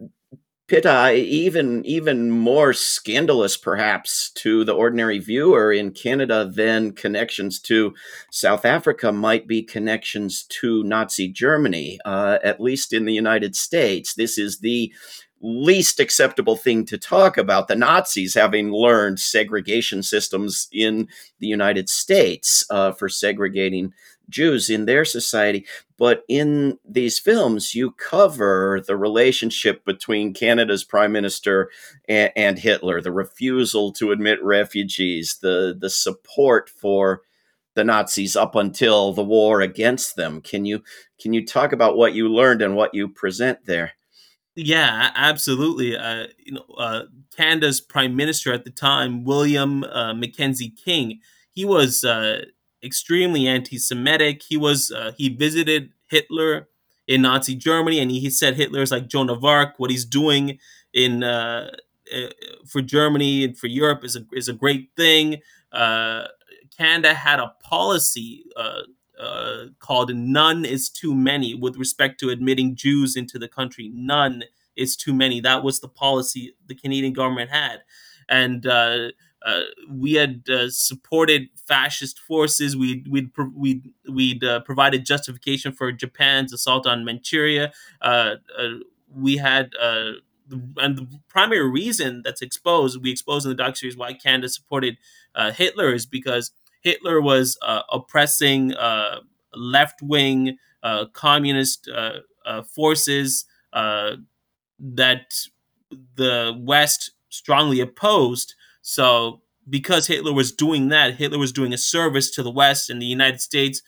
Pitta, 0.69 1.15
even 1.15 1.85
even 1.85 2.31
more 2.31 2.73
scandalous, 2.73 3.57
perhaps, 3.57 4.31
to 4.35 4.63
the 4.63 4.75
ordinary 4.75 5.19
viewer 5.19 5.73
in 5.73 5.91
Canada 5.91 6.45
than 6.45 6.93
connections 6.93 7.59
to 7.63 7.93
South 8.31 8.65
Africa 8.65 9.11
might 9.11 9.49
be 9.49 9.65
connections 9.65 10.45
to 10.45 10.85
Nazi 10.85 11.27
Germany, 11.27 11.99
uh, 12.05 12.39
at 12.45 12.61
least 12.61 12.93
in 12.93 13.05
the 13.05 13.15
United 13.15 13.57
States. 13.57 14.15
This 14.15 14.39
is 14.39 14.59
the 14.59 14.93
least 15.40 16.00
acceptable 16.00 16.57
thing 16.57 16.85
to 16.87 16.99
talk 16.99 17.37
about 17.37 17.68
the 17.68 17.76
Nazis 17.76 18.35
having 18.35 18.73
learned 18.73 19.21
segregation 19.21 20.02
systems 20.02 20.68
in 20.73 21.09
the 21.38 21.47
United 21.47 21.88
States 21.88 22.64
uh, 22.71 22.92
for 22.92 23.09
segregating 23.09 23.92
Jews 24.28 24.68
in 24.68 24.85
their 24.85 25.04
society. 25.04 25.66
But 25.97 26.23
in 26.28 26.78
these 26.88 27.18
films, 27.18 27.75
you 27.75 27.92
cover 27.92 28.83
the 28.87 28.97
relationship 28.97 29.85
between 29.85 30.35
Canada's 30.35 30.85
prime 30.85 31.12
minister 31.12 31.71
and, 32.09 32.30
and 32.37 32.59
Hitler, 32.59 33.00
the 33.00 33.12
refusal 33.12 33.92
to 33.95 34.12
admit 34.12 34.42
refugees, 34.42 35.38
the, 35.40 35.76
the 35.78 35.90
support 35.90 36.68
for 36.68 37.23
the 37.75 37.85
Nazis 37.85 38.35
up 38.37 38.57
until 38.57 39.12
the 39.12 39.23
war 39.23 39.61
against 39.61 40.16
them. 40.16 40.40
Can 40.40 40.64
you 40.64 40.83
can 41.21 41.33
you 41.33 41.47
talk 41.47 41.73
about 41.73 41.97
what 41.97 42.12
you 42.12 42.28
learned 42.28 42.61
and 42.61 42.75
what 42.75 42.92
you 42.92 43.09
present 43.09 43.66
there? 43.66 43.92
Yeah, 44.61 45.12
absolutely. 45.15 45.97
Uh, 45.97 46.27
you 46.38 46.53
know, 46.53 46.65
uh, 46.77 47.03
Canada's 47.37 47.81
prime 47.81 48.17
minister 48.17 48.53
at 48.53 48.65
the 48.65 48.71
time, 48.71 49.23
William 49.25 49.85
uh, 49.85 50.15
Mackenzie 50.15 50.71
King, 50.71 51.21
he 51.53 51.65
was 51.65 52.03
uh, 52.03 52.45
extremely 52.83 53.47
anti-Semitic. 53.47 54.43
He 54.43 54.57
was 54.57 54.91
uh, 54.91 55.12
he 55.17 55.29
visited 55.29 55.93
Hitler 56.09 56.69
in 57.07 57.23
Nazi 57.23 57.55
Germany, 57.55 58.00
and 58.00 58.11
he, 58.11 58.19
he 58.21 58.31
said 58.31 58.57
Hitler 58.57 58.83
is 58.83 58.91
like 58.91 59.07
Joan 59.09 59.31
of 59.31 59.45
Arc. 59.45 59.75
What 59.79 59.91
he's 59.91 60.05
doing 60.05 60.59
in 60.93 61.23
uh, 61.23 61.71
for 62.67 62.81
Germany 62.83 63.45
and 63.45 63.57
for 63.59 63.69
Europe 63.69 64.05
is 64.05 64.17
a 64.17 64.25
is 64.33 64.49
a 64.49 64.53
great 64.55 64.91
thing. 64.97 65.37
Canada 66.77 67.15
had 67.15 67.41
a 67.41 67.55
policy 67.62 68.45
uh, 69.19 69.67
called 69.79 70.15
None 70.15 70.65
is 70.65 70.89
Too 70.89 71.15
Many 71.15 71.55
with 71.55 71.77
respect 71.77 72.21
to 72.21 72.31
admitting 72.31 72.77
Jews 72.77 73.17
into 73.17 73.39
the 73.39 73.49
country. 73.49 73.91
None 73.95 74.45
is 74.77 74.97
too 74.97 75.13
many. 75.13 75.41
That 75.41 75.63
was 75.65 75.81
the 75.81 75.89
policy 75.89 76.55
the 76.67 76.75
Canadian 76.75 77.13
government 77.13 77.51
had. 77.51 77.83
And 78.29 78.67
uh, 78.67 79.09
uh, 79.45 79.61
we 79.91 80.15
had 80.15 80.49
uh, 80.49 80.71
supported 80.71 81.49
fascist 81.57 82.19
forces. 82.19 82.77
We, 82.77 83.05
we'd, 83.11 83.31
we'd, 83.55 83.91
we'd 84.09 84.45
uh, 84.45 84.61
provided 84.61 85.05
justification 85.05 85.73
for 85.73 85.91
Japan's 85.93 86.53
assault 86.53 86.87
on 86.87 87.05
Manchuria. 87.05 87.73
Uh, 88.01 88.37
we 89.13 89.37
had 89.37 89.71
and 90.77 90.97
the 90.97 91.21
primary 91.29 91.69
reason 91.69 92.23
that's 92.25 92.43
exposed, 92.43 93.03
we 93.03 93.11
exposed 93.11 93.47
in 93.47 93.51
the 93.51 93.57
doc 93.57 93.77
series 93.77 93.97
why 93.97 94.13
Canada 94.13 94.49
supported 94.49 94.97
uh, 95.35 95.53
Hitler 95.53 95.93
is 95.93 96.07
because 96.07 96.53
Hitler 96.81 97.21
was 97.21 97.59
uh, 97.63 97.83
oppressing 97.93 98.75
uh, 98.75 99.21
left 99.55 100.01
wing 100.03 100.59
uh, 100.83 101.07
communist 101.13 101.89
uh, 101.95 102.21
uh, 102.47 102.63
forces 102.63 103.45
that 104.81 105.33
the 106.15 106.57
West 106.59 107.13
strongly 107.29 107.81
opposed. 107.81 108.55
So, 108.83 109.43
because 109.69 110.07
Hitler 110.07 110.33
was 110.33 110.53
doing 110.53 110.89
that, 110.89 111.15
Hitler 111.17 111.39
was 111.39 111.53
doing 111.53 111.73
a 111.73 111.79
service 111.79 112.31
to 112.33 112.43
the 112.43 112.51
West, 112.51 112.89
and 112.89 113.03
the 113.03 113.07
United 113.07 113.41
States, 113.41 113.83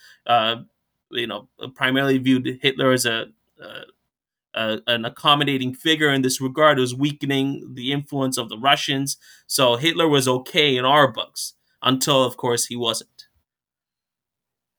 you 1.11 1.27
know, 1.27 1.49
primarily 1.75 2.19
viewed 2.19 2.59
Hitler 2.61 2.93
as 2.93 3.07
a 3.07 3.27
an 4.55 5.05
accommodating 5.05 5.75
figure 5.75 6.13
in 6.13 6.23
this 6.23 6.41
regard. 6.41 6.79
It 6.79 6.83
was 6.83 6.95
weakening 6.95 7.75
the 7.75 7.93
influence 7.93 8.37
of 8.37 8.49
the 8.49 8.59
Russians. 8.59 9.17
So 9.47 9.77
Hitler 9.77 10.09
was 10.09 10.27
okay 10.27 10.77
in 10.77 10.85
our 10.85 11.11
books 11.11 11.55
until, 11.83 12.25
of 12.25 12.37
course, 12.37 12.67
he 12.67 12.77
wasn't. 12.77 13.27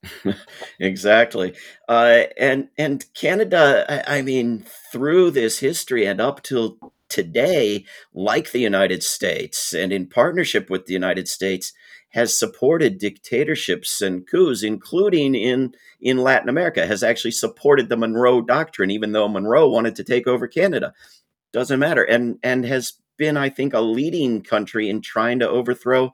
exactly, 0.79 1.53
uh, 1.87 2.23
and 2.37 2.69
and 2.77 3.05
Canada. 3.13 3.85
I, 3.87 4.17
I 4.17 4.21
mean, 4.23 4.65
through 4.91 5.31
this 5.31 5.59
history 5.59 6.05
and 6.05 6.19
up 6.19 6.41
till 6.41 6.77
today, 7.07 7.85
like 8.13 8.51
the 8.51 8.59
United 8.59 9.03
States, 9.03 9.73
and 9.73 9.93
in 9.93 10.07
partnership 10.07 10.69
with 10.71 10.87
the 10.87 10.93
United 10.93 11.27
States, 11.27 11.73
has 12.09 12.37
supported 12.37 12.97
dictatorships 12.97 14.01
and 14.01 14.27
coups, 14.27 14.63
including 14.63 15.35
in 15.35 15.75
in 16.01 16.17
Latin 16.17 16.49
America. 16.49 16.87
Has 16.87 17.03
actually 17.03 17.31
supported 17.31 17.89
the 17.89 17.97
Monroe 17.97 18.41
Doctrine, 18.41 18.89
even 18.89 19.11
though 19.11 19.27
Monroe 19.27 19.69
wanted 19.69 19.95
to 19.97 20.03
take 20.03 20.25
over 20.27 20.47
Canada. 20.47 20.93
Doesn't 21.53 21.79
matter, 21.79 22.03
and 22.03 22.39
and 22.43 22.65
has 22.65 22.93
been, 23.17 23.37
I 23.37 23.49
think, 23.49 23.73
a 23.73 23.81
leading 23.81 24.41
country 24.41 24.89
in 24.89 25.01
trying 25.01 25.39
to 25.39 25.49
overthrow 25.49 26.11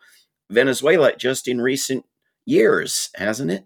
Venezuela 0.49 1.15
just 1.15 1.47
in 1.47 1.61
recent 1.61 2.05
years, 2.45 3.09
hasn't 3.15 3.51
it? 3.51 3.65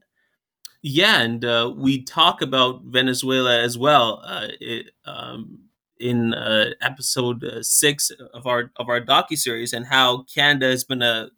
Yeah, 0.81 1.21
and 1.21 1.45
uh, 1.45 1.71
we 1.75 2.03
talk 2.03 2.41
about 2.41 2.81
Venezuela 2.85 3.61
as 3.61 3.77
well 3.77 4.21
uh, 4.25 4.47
it, 4.59 4.87
um, 5.05 5.59
in 5.99 6.33
uh, 6.33 6.71
episode 6.81 7.43
uh, 7.43 7.61
six 7.61 8.11
of 8.33 8.47
our 8.47 8.71
of 8.77 8.89
our 8.89 8.99
docu 8.99 9.37
series, 9.37 9.73
and 9.73 9.85
how 9.85 10.23
Canada 10.23 10.67
has 10.69 10.83
been 10.83 11.03
a, 11.03 11.29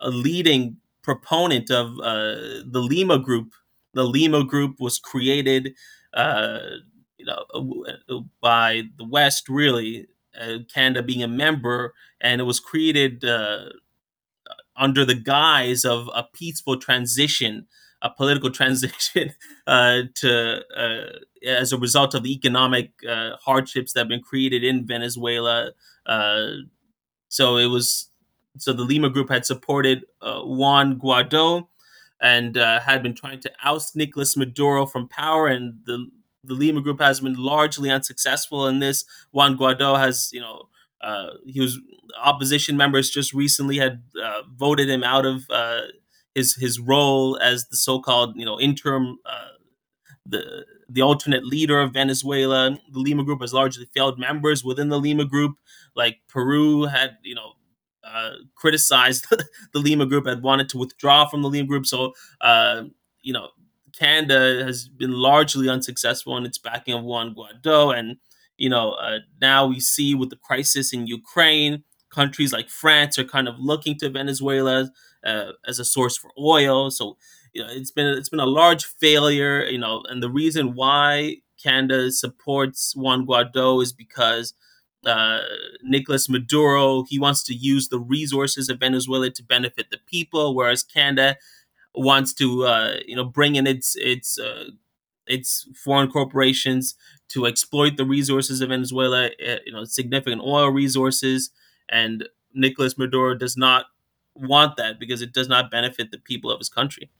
a 0.00 0.10
leading 0.10 0.78
proponent 1.02 1.70
of 1.70 1.92
uh, 2.00 2.64
the 2.66 2.84
Lima 2.84 3.18
Group. 3.18 3.52
The 3.94 4.04
Lima 4.04 4.44
Group 4.44 4.80
was 4.80 4.98
created, 4.98 5.74
uh, 6.12 6.58
you 7.18 7.24
know, 7.24 8.26
by 8.40 8.82
the 8.98 9.04
West, 9.04 9.48
really. 9.48 10.06
Canada 10.72 11.02
being 11.02 11.24
a 11.24 11.26
member, 11.26 11.94
and 12.20 12.40
it 12.40 12.44
was 12.44 12.60
created 12.60 13.24
under 14.78 15.04
the 15.04 15.14
guise 15.14 15.84
of 15.84 16.08
a 16.14 16.22
peaceful 16.22 16.78
transition 16.78 17.66
a 18.02 18.10
political 18.10 18.50
transition 18.58 19.32
uh, 19.66 20.02
to 20.14 20.62
uh, 20.76 21.18
as 21.46 21.72
a 21.72 21.78
result 21.78 22.14
of 22.14 22.22
the 22.22 22.32
economic 22.32 22.92
uh, 23.08 23.30
hardships 23.42 23.92
that 23.92 24.00
have 24.00 24.08
been 24.08 24.22
created 24.22 24.64
in 24.64 24.86
Venezuela. 24.86 25.72
Uh, 26.06 26.48
so 27.28 27.56
it 27.56 27.66
was 27.66 28.08
so 28.56 28.72
the 28.72 28.82
Lima 28.82 29.10
Group 29.10 29.30
had 29.30 29.46
supported 29.46 30.04
uh, 30.20 30.40
Juan 30.40 30.98
Guaido 30.98 31.68
and 32.20 32.56
uh, 32.56 32.80
had 32.80 33.02
been 33.02 33.14
trying 33.14 33.40
to 33.40 33.52
oust 33.62 33.94
Nicolas 33.94 34.36
Maduro 34.36 34.86
from 34.86 35.08
power, 35.08 35.46
and 35.46 35.80
the 35.84 36.08
the 36.42 36.54
Lima 36.54 36.80
Group 36.80 37.00
has 37.00 37.20
been 37.20 37.34
largely 37.34 37.90
unsuccessful 37.90 38.66
in 38.66 38.80
this. 38.80 39.04
Juan 39.32 39.56
Guaido 39.56 39.98
has, 39.98 40.30
you 40.32 40.40
know, 40.40 40.68
he 41.46 41.60
was 41.60 41.78
opposition 42.22 42.76
members 42.76 43.10
just 43.10 43.32
recently 43.32 43.78
had 43.78 44.02
voted 44.56 44.88
him 44.88 45.04
out 45.04 45.26
of 45.26 45.44
uh, 45.50 45.82
his 46.34 46.54
his 46.56 46.80
role 46.80 47.38
as 47.38 47.68
the 47.68 47.76
so-called 47.76 48.34
you 48.36 48.44
know 48.44 48.58
interim 48.60 49.18
uh, 49.26 49.48
the 50.24 50.64
the 50.88 51.02
alternate 51.02 51.44
leader 51.44 51.80
of 51.80 51.92
Venezuela. 51.92 52.78
The 52.90 52.98
Lima 52.98 53.24
Group 53.24 53.40
has 53.40 53.52
largely 53.52 53.88
failed 53.94 54.18
members 54.18 54.64
within 54.64 54.88
the 54.88 54.98
Lima 54.98 55.24
Group. 55.24 55.56
Like 55.94 56.18
Peru 56.28 56.84
had 56.84 57.18
you 57.22 57.34
know 57.34 57.52
uh, 58.04 58.32
criticized 58.54 59.26
the 59.72 59.78
Lima 59.78 60.06
Group, 60.06 60.26
had 60.26 60.42
wanted 60.42 60.68
to 60.70 60.78
withdraw 60.78 61.26
from 61.26 61.42
the 61.42 61.48
Lima 61.48 61.66
Group. 61.66 61.86
So 61.86 62.14
uh, 62.40 62.84
you 63.22 63.32
know 63.32 63.48
Canada 63.92 64.64
has 64.64 64.88
been 64.88 65.12
largely 65.12 65.68
unsuccessful 65.68 66.36
in 66.36 66.46
its 66.46 66.58
backing 66.58 66.94
of 66.94 67.04
Juan 67.04 67.34
Guaido, 67.34 67.96
and 67.96 68.16
you 68.58 68.68
know 68.68 68.92
uh, 68.92 69.18
now 69.40 69.66
we 69.66 69.80
see 69.80 70.14
with 70.14 70.30
the 70.30 70.36
crisis 70.36 70.92
in 70.92 71.06
Ukraine 71.06 71.84
countries 72.12 72.52
like 72.52 72.68
France 72.70 73.18
are 73.18 73.24
kind 73.24 73.48
of 73.48 73.56
looking 73.58 73.96
to 73.98 74.10
Venezuela 74.10 74.90
uh, 75.24 75.52
as 75.66 75.78
a 75.78 75.84
source 75.84 76.16
for 76.16 76.30
oil. 76.38 76.90
So 76.90 77.16
you 77.54 77.62
know, 77.62 77.68
it's 77.70 77.90
been 77.90 78.06
it's 78.06 78.28
been 78.28 78.40
a 78.40 78.46
large 78.46 78.84
failure. 78.84 79.64
You 79.64 79.78
know, 79.78 80.02
and 80.08 80.22
the 80.22 80.30
reason 80.30 80.74
why 80.74 81.36
Canada 81.62 82.10
supports 82.12 82.94
Juan 82.96 83.26
Guaido 83.26 83.82
is 83.82 83.92
because 83.92 84.54
uh, 85.06 85.40
Nicolas 85.82 86.28
Maduro 86.28 87.04
he 87.08 87.18
wants 87.18 87.42
to 87.44 87.54
use 87.54 87.88
the 87.88 87.98
resources 88.00 88.68
of 88.68 88.80
Venezuela 88.80 89.30
to 89.30 89.42
benefit 89.42 89.86
the 89.90 89.98
people, 90.06 90.54
whereas 90.54 90.82
Canada 90.82 91.36
wants 91.94 92.34
to 92.34 92.64
uh, 92.64 92.96
you 93.06 93.16
know 93.16 93.24
bring 93.24 93.56
in 93.56 93.66
its 93.66 93.96
its 93.96 94.38
uh, 94.38 94.64
its 95.26 95.68
foreign 95.84 96.10
corporations 96.10 96.94
to 97.28 97.46
exploit 97.46 97.96
the 97.96 98.04
resources 98.04 98.60
of 98.60 98.70
Venezuela, 98.70 99.26
uh, 99.26 99.56
you 99.66 99.72
know, 99.72 99.84
significant 99.84 100.42
oil 100.42 100.68
resources, 100.70 101.50
and 101.88 102.28
Nicolas 102.54 102.98
Maduro 102.98 103.34
does 103.34 103.56
not 103.56 103.86
want 104.34 104.76
that 104.76 104.98
because 104.98 105.22
it 105.22 105.32
does 105.32 105.48
not 105.48 105.70
benefit 105.70 106.10
the 106.10 106.18
people 106.18 106.50
of 106.50 106.58
his 106.58 106.68
country. 106.68 107.10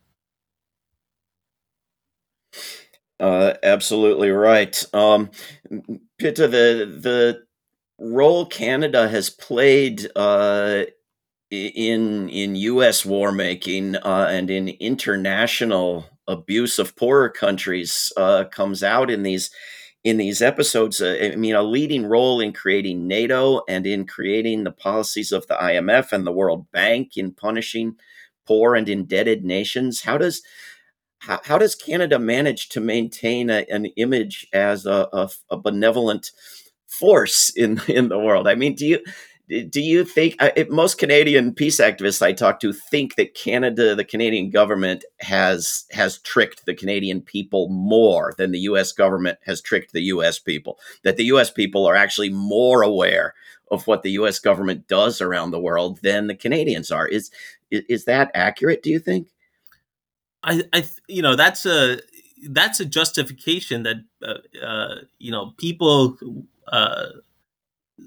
Uh, 3.20 3.54
absolutely 3.62 4.30
right. 4.30 4.84
Um, 4.94 5.30
Pitta, 6.18 6.46
the 6.46 6.98
the 7.00 7.42
role 7.98 8.46
Canada 8.46 9.08
has 9.08 9.28
played 9.28 10.08
uh, 10.14 10.84
in 11.50 12.28
in 12.28 12.56
U.S. 12.56 13.04
war 13.04 13.32
making 13.32 13.96
uh, 13.96 14.28
and 14.30 14.50
in 14.50 14.68
international 14.68 16.06
abuse 16.28 16.78
of 16.78 16.94
poorer 16.94 17.30
countries 17.30 18.12
uh, 18.16 18.44
comes 18.44 18.82
out 18.82 19.10
in 19.10 19.22
these 19.22 19.50
in 20.04 20.16
these 20.16 20.40
episodes, 20.40 21.00
uh, 21.02 21.16
I 21.20 21.36
mean, 21.36 21.54
a 21.54 21.62
leading 21.62 22.06
role 22.06 22.40
in 22.40 22.52
creating 22.52 23.06
NATO 23.06 23.62
and 23.68 23.86
in 23.86 24.06
creating 24.06 24.64
the 24.64 24.72
policies 24.72 25.32
of 25.32 25.46
the 25.46 25.54
IMF 25.54 26.12
and 26.12 26.26
the 26.26 26.32
World 26.32 26.70
Bank 26.70 27.16
in 27.16 27.32
punishing 27.32 27.96
poor 28.46 28.74
and 28.74 28.88
indebted 28.88 29.44
nations. 29.44 30.02
How 30.02 30.18
does 30.18 30.42
how, 31.20 31.40
how 31.44 31.58
does 31.58 31.74
Canada 31.74 32.18
manage 32.18 32.68
to 32.70 32.80
maintain 32.80 33.50
a, 33.50 33.66
an 33.70 33.86
image 33.96 34.46
as 34.52 34.86
a, 34.86 35.08
a, 35.12 35.28
a 35.50 35.56
benevolent 35.56 36.30
force 36.86 37.50
in 37.50 37.80
in 37.88 38.08
the 38.08 38.18
world? 38.18 38.46
I 38.46 38.54
mean, 38.54 38.74
do 38.74 38.86
you 38.86 39.00
do 39.48 39.80
you 39.80 40.04
think 40.04 40.36
uh, 40.40 40.50
most 40.68 40.98
Canadian 40.98 41.54
peace 41.54 41.80
activists 41.80 42.20
I 42.20 42.32
talk 42.32 42.60
to 42.60 42.72
think 42.72 43.16
that 43.16 43.34
Canada, 43.34 43.94
the 43.94 44.04
Canadian 44.04 44.50
government, 44.50 45.04
has 45.20 45.86
has 45.90 46.18
tricked 46.18 46.66
the 46.66 46.74
Canadian 46.74 47.22
people 47.22 47.68
more 47.70 48.34
than 48.36 48.52
the 48.52 48.60
U.S. 48.60 48.92
government 48.92 49.38
has 49.46 49.62
tricked 49.62 49.92
the 49.92 50.02
U.S. 50.02 50.38
people? 50.38 50.78
That 51.02 51.16
the 51.16 51.24
U.S. 51.24 51.50
people 51.50 51.86
are 51.86 51.96
actually 51.96 52.28
more 52.28 52.82
aware 52.82 53.34
of 53.70 53.86
what 53.86 54.02
the 54.02 54.12
U.S. 54.12 54.38
government 54.38 54.86
does 54.86 55.20
around 55.20 55.50
the 55.50 55.60
world 55.60 56.00
than 56.02 56.26
the 56.26 56.34
Canadians 56.34 56.90
are. 56.90 57.08
Is 57.08 57.30
is 57.70 58.04
that 58.04 58.30
accurate? 58.34 58.82
Do 58.82 58.90
you 58.90 58.98
think? 58.98 59.28
I, 60.42 60.62
I 60.74 60.84
you 61.08 61.22
know, 61.22 61.36
that's 61.36 61.64
a 61.64 62.00
that's 62.50 62.80
a 62.80 62.84
justification 62.84 63.84
that 63.84 63.96
uh, 64.22 64.64
uh, 64.64 64.94
you 65.18 65.30
know 65.30 65.54
people. 65.56 66.18
Uh, 66.66 67.06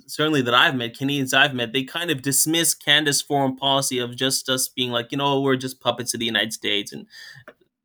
certainly 0.07 0.41
that 0.41 0.53
I've 0.53 0.75
met, 0.75 0.97
Canadians 0.97 1.33
I've 1.33 1.53
met, 1.53 1.73
they 1.73 1.83
kind 1.83 2.11
of 2.11 2.21
dismiss 2.21 2.73
Canada's 2.73 3.21
foreign 3.21 3.55
policy 3.55 3.99
of 3.99 4.15
just 4.15 4.49
us 4.49 4.67
being 4.67 4.91
like, 4.91 5.11
you 5.11 5.17
know, 5.17 5.41
we're 5.41 5.55
just 5.55 5.79
puppets 5.79 6.13
of 6.13 6.19
the 6.19 6.25
United 6.25 6.53
States, 6.53 6.91
and 6.91 7.07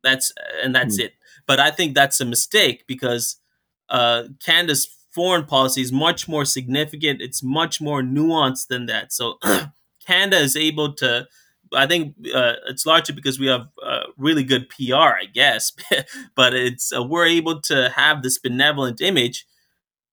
that's 0.03 0.31
and 0.63 0.75
that's 0.75 0.99
mm. 0.99 1.05
it. 1.05 1.13
But 1.45 1.59
I 1.59 1.71
think 1.71 1.95
that's 1.95 2.19
a 2.19 2.25
mistake 2.25 2.85
because 2.87 3.37
uh, 3.89 4.23
Canada's 4.43 4.87
foreign 5.11 5.45
policy 5.45 5.81
is 5.81 5.91
much 5.91 6.27
more 6.27 6.45
significant. 6.45 7.21
It's 7.21 7.41
much 7.41 7.81
more 7.81 8.01
nuanced 8.01 8.67
than 8.67 8.85
that. 8.87 9.13
So 9.13 9.39
Canada 10.05 10.37
is 10.37 10.55
able 10.55 10.93
to. 10.95 11.27
I 11.73 11.85
think 11.85 12.15
uh, 12.33 12.53
it's 12.67 12.85
largely 12.85 13.13
because 13.13 13.39
we 13.39 13.47
have 13.47 13.67
uh, 13.85 14.03
really 14.17 14.43
good 14.43 14.69
PR, 14.69 14.95
I 14.95 15.25
guess, 15.33 15.73
but 16.35 16.53
it's 16.53 16.93
uh, 16.93 17.03
we're 17.03 17.25
able 17.25 17.59
to 17.63 17.89
have 17.89 18.23
this 18.23 18.37
benevolent 18.37 19.01
image 19.01 19.45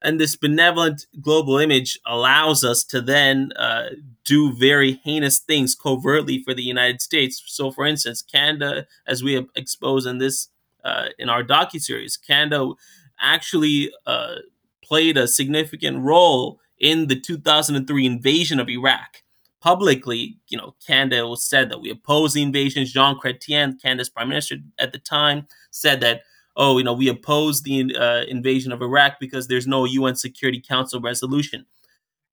and 0.05 0.21
this 0.21 0.37
benevolent 0.37 1.07
global 1.23 1.59
image 1.59 1.99
allows 2.07 2.63
us 2.63 2.85
to 2.85 3.01
then 3.01 3.53
uh, 3.57 3.87
do 4.25 4.53
very 4.53 5.01
heinous 5.03 5.39
things 5.39 5.75
covertly 5.75 6.43
for 6.43 6.53
the 6.53 6.63
United 6.63 7.01
States. 7.01 7.43
So, 7.47 7.73
for 7.73 7.87
instance, 7.87 8.21
Canada, 8.21 8.87
as 9.07 9.25
we 9.25 9.33
have 9.33 9.47
exposed 9.57 10.07
in 10.07 10.19
this 10.19 10.49
uh, 10.85 11.07
in 11.19 11.31
our 11.31 11.43
docu 11.43 11.81
series, 11.81 12.19
Canada 12.19 12.73
actually 13.19 13.91
uh, 14.07 14.37
played 14.83 15.17
a 15.17 15.27
significant 15.27 16.03
role 16.03 16.61
in 16.79 17.07
the 17.07 17.19
2003 17.19 18.05
invasion 18.05 18.61
of 18.61 18.69
Iraq. 18.69 19.23
Publicly, 19.63 20.37
you 20.49 20.59
know, 20.59 20.75
Canada 20.87 21.27
said 21.37 21.71
that 21.71 21.81
we 21.81 21.89
oppose 21.89 22.35
the 22.35 22.43
invasion. 22.43 22.85
Jean 22.85 23.19
Chrétien, 23.19 23.81
Canada's 23.81 24.11
prime 24.11 24.29
minister 24.29 24.57
at 24.79 24.93
the 24.93 24.99
time, 24.99 25.47
said 25.71 26.03
that 26.03 26.21
oh, 26.57 26.79
you 26.79 26.85
know, 26.85 26.93
we 26.93 27.09
oppose 27.09 27.63
the 27.63 27.95
uh, 27.97 28.23
invasion 28.29 28.73
of 28.73 28.83
Iraq 28.83 29.19
because 29.21 29.49
there's 29.49 29.67
no 29.67 29.85
UN 29.85 30.15
Security 30.15 30.61
Council 30.61 31.01
resolution. 31.01 31.67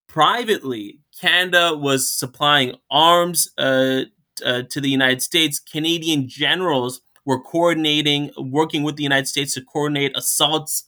Privately, 0.07 0.99
Canada 1.19 1.75
was 1.75 2.11
supplying 2.11 2.75
arms 2.89 3.49
uh, 3.57 4.01
uh, 4.45 4.63
to 4.63 4.81
the 4.81 4.89
United 4.89 5.21
States. 5.21 5.59
Canadian 5.59 6.27
generals 6.27 7.01
were 7.25 7.41
coordinating, 7.41 8.31
working 8.37 8.83
with 8.83 8.95
the 8.95 9.03
United 9.03 9.27
States 9.27 9.53
to 9.53 9.61
coordinate 9.61 10.15
assaults, 10.17 10.85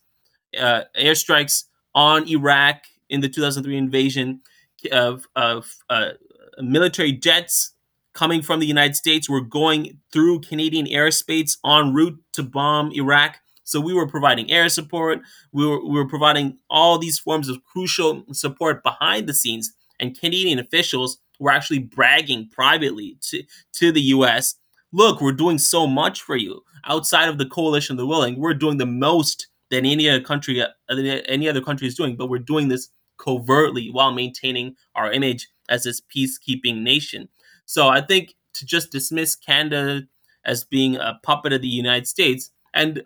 uh, 0.59 0.81
airstrikes 0.99 1.63
on 1.95 2.27
Iraq 2.27 2.83
in 3.09 3.21
the 3.21 3.29
2003 3.29 3.77
invasion. 3.77 4.41
Of, 4.91 5.29
of 5.37 5.77
uh, 5.89 6.09
military 6.59 7.13
jets 7.13 7.72
coming 8.13 8.41
from 8.41 8.59
the 8.59 8.65
United 8.65 8.95
States 8.95 9.29
we 9.29 9.33
were 9.33 9.41
going 9.41 9.99
through 10.11 10.41
Canadian 10.41 10.85
airspace 10.85 11.57
en 11.65 11.93
route 11.93 12.19
to 12.33 12.43
bomb 12.43 12.91
Iraq. 12.91 13.37
So 13.63 13.79
we 13.79 13.93
were 13.93 14.07
providing 14.07 14.51
air 14.51 14.69
support. 14.69 15.21
We 15.51 15.65
were, 15.65 15.83
we 15.83 15.93
were 15.93 16.07
providing 16.07 16.57
all 16.69 16.97
these 16.97 17.17
forms 17.17 17.49
of 17.49 17.63
crucial 17.63 18.23
support 18.33 18.83
behind 18.83 19.27
the 19.27 19.33
scenes. 19.33 19.73
And 19.99 20.19
Canadian 20.19 20.59
officials 20.59 21.19
were 21.39 21.51
actually 21.51 21.79
bragging 21.79 22.49
privately 22.51 23.17
to, 23.21 23.43
to 23.73 23.91
the 23.91 24.01
US 24.01 24.55
look, 24.93 25.19
we're 25.19 25.33
doing 25.33 25.57
so 25.57 25.85
much 25.85 26.21
for 26.21 26.37
you. 26.37 26.61
Outside 26.85 27.27
of 27.27 27.37
the 27.37 27.45
coalition 27.45 27.95
of 27.95 27.97
the 27.97 28.05
willing, 28.05 28.39
we're 28.39 28.53
doing 28.53 28.77
the 28.77 28.85
most 28.85 29.47
than 29.69 29.85
any 29.85 30.07
other 30.07 30.21
country 30.21 30.61
uh, 30.61 30.67
any 30.89 31.49
other 31.49 31.61
country 31.61 31.87
is 31.87 31.95
doing, 31.95 32.15
but 32.15 32.29
we're 32.29 32.37
doing 32.37 32.67
this 32.67 32.89
covertly 33.17 33.89
while 33.89 34.11
maintaining 34.11 34.75
our 34.95 35.11
image 35.11 35.49
as 35.67 35.83
this 35.83 36.01
peacekeeping 36.01 36.81
nation. 36.81 37.27
So 37.65 37.87
I 37.89 38.01
think 38.01 38.35
to 38.53 38.65
just 38.65 38.91
dismiss 38.91 39.35
Canada 39.35 40.03
as 40.45 40.63
being 40.63 40.95
a 40.95 41.19
puppet 41.23 41.53
of 41.53 41.61
the 41.61 41.67
United 41.67 42.07
States. 42.07 42.51
And 42.73 43.01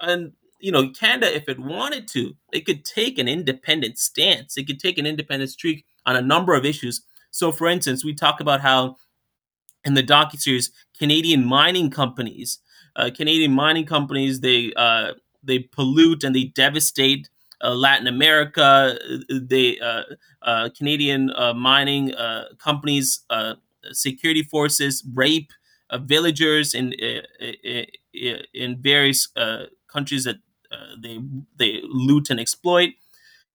and 0.00 0.32
you 0.60 0.72
know, 0.72 0.90
Canada, 0.90 1.34
if 1.34 1.48
it 1.48 1.58
wanted 1.58 2.08
to, 2.08 2.34
it 2.52 2.64
could 2.64 2.84
take 2.84 3.18
an 3.18 3.28
independent 3.28 3.98
stance. 3.98 4.56
It 4.56 4.66
could 4.66 4.80
take 4.80 4.96
an 4.96 5.06
independent 5.06 5.50
streak 5.50 5.84
on 6.06 6.16
a 6.16 6.22
number 6.22 6.54
of 6.54 6.64
issues. 6.64 7.02
So, 7.30 7.52
for 7.52 7.66
instance, 7.68 8.04
we 8.04 8.14
talk 8.14 8.40
about 8.40 8.60
how 8.60 8.96
in 9.84 9.94
the 9.94 10.02
docu 10.02 10.40
series, 10.40 10.70
Canadian 10.98 11.44
mining 11.44 11.90
companies, 11.90 12.60
uh, 12.96 13.10
Canadian 13.14 13.52
mining 13.52 13.84
companies, 13.84 14.40
they 14.40 14.72
uh, 14.76 15.12
they 15.42 15.58
pollute 15.58 16.24
and 16.24 16.34
they 16.34 16.44
devastate 16.44 17.28
uh, 17.62 17.74
Latin 17.74 18.06
America. 18.06 18.96
They 19.28 19.78
uh, 19.80 20.02
uh, 20.42 20.70
Canadian 20.76 21.30
uh, 21.36 21.54
mining 21.54 22.14
companies, 22.58 23.24
security 23.92 24.42
forces 24.42 25.04
rape 25.14 25.50
uh, 25.90 25.98
villagers 25.98 26.74
in 26.74 26.94
uh, 27.02 27.46
uh, 27.68 28.42
in 28.54 28.80
various 28.80 29.28
countries 29.86 30.24
that 30.24 30.36
they 31.02 31.18
they 31.56 31.82
loot 31.84 32.30
and 32.30 32.40
exploit. 32.40 32.90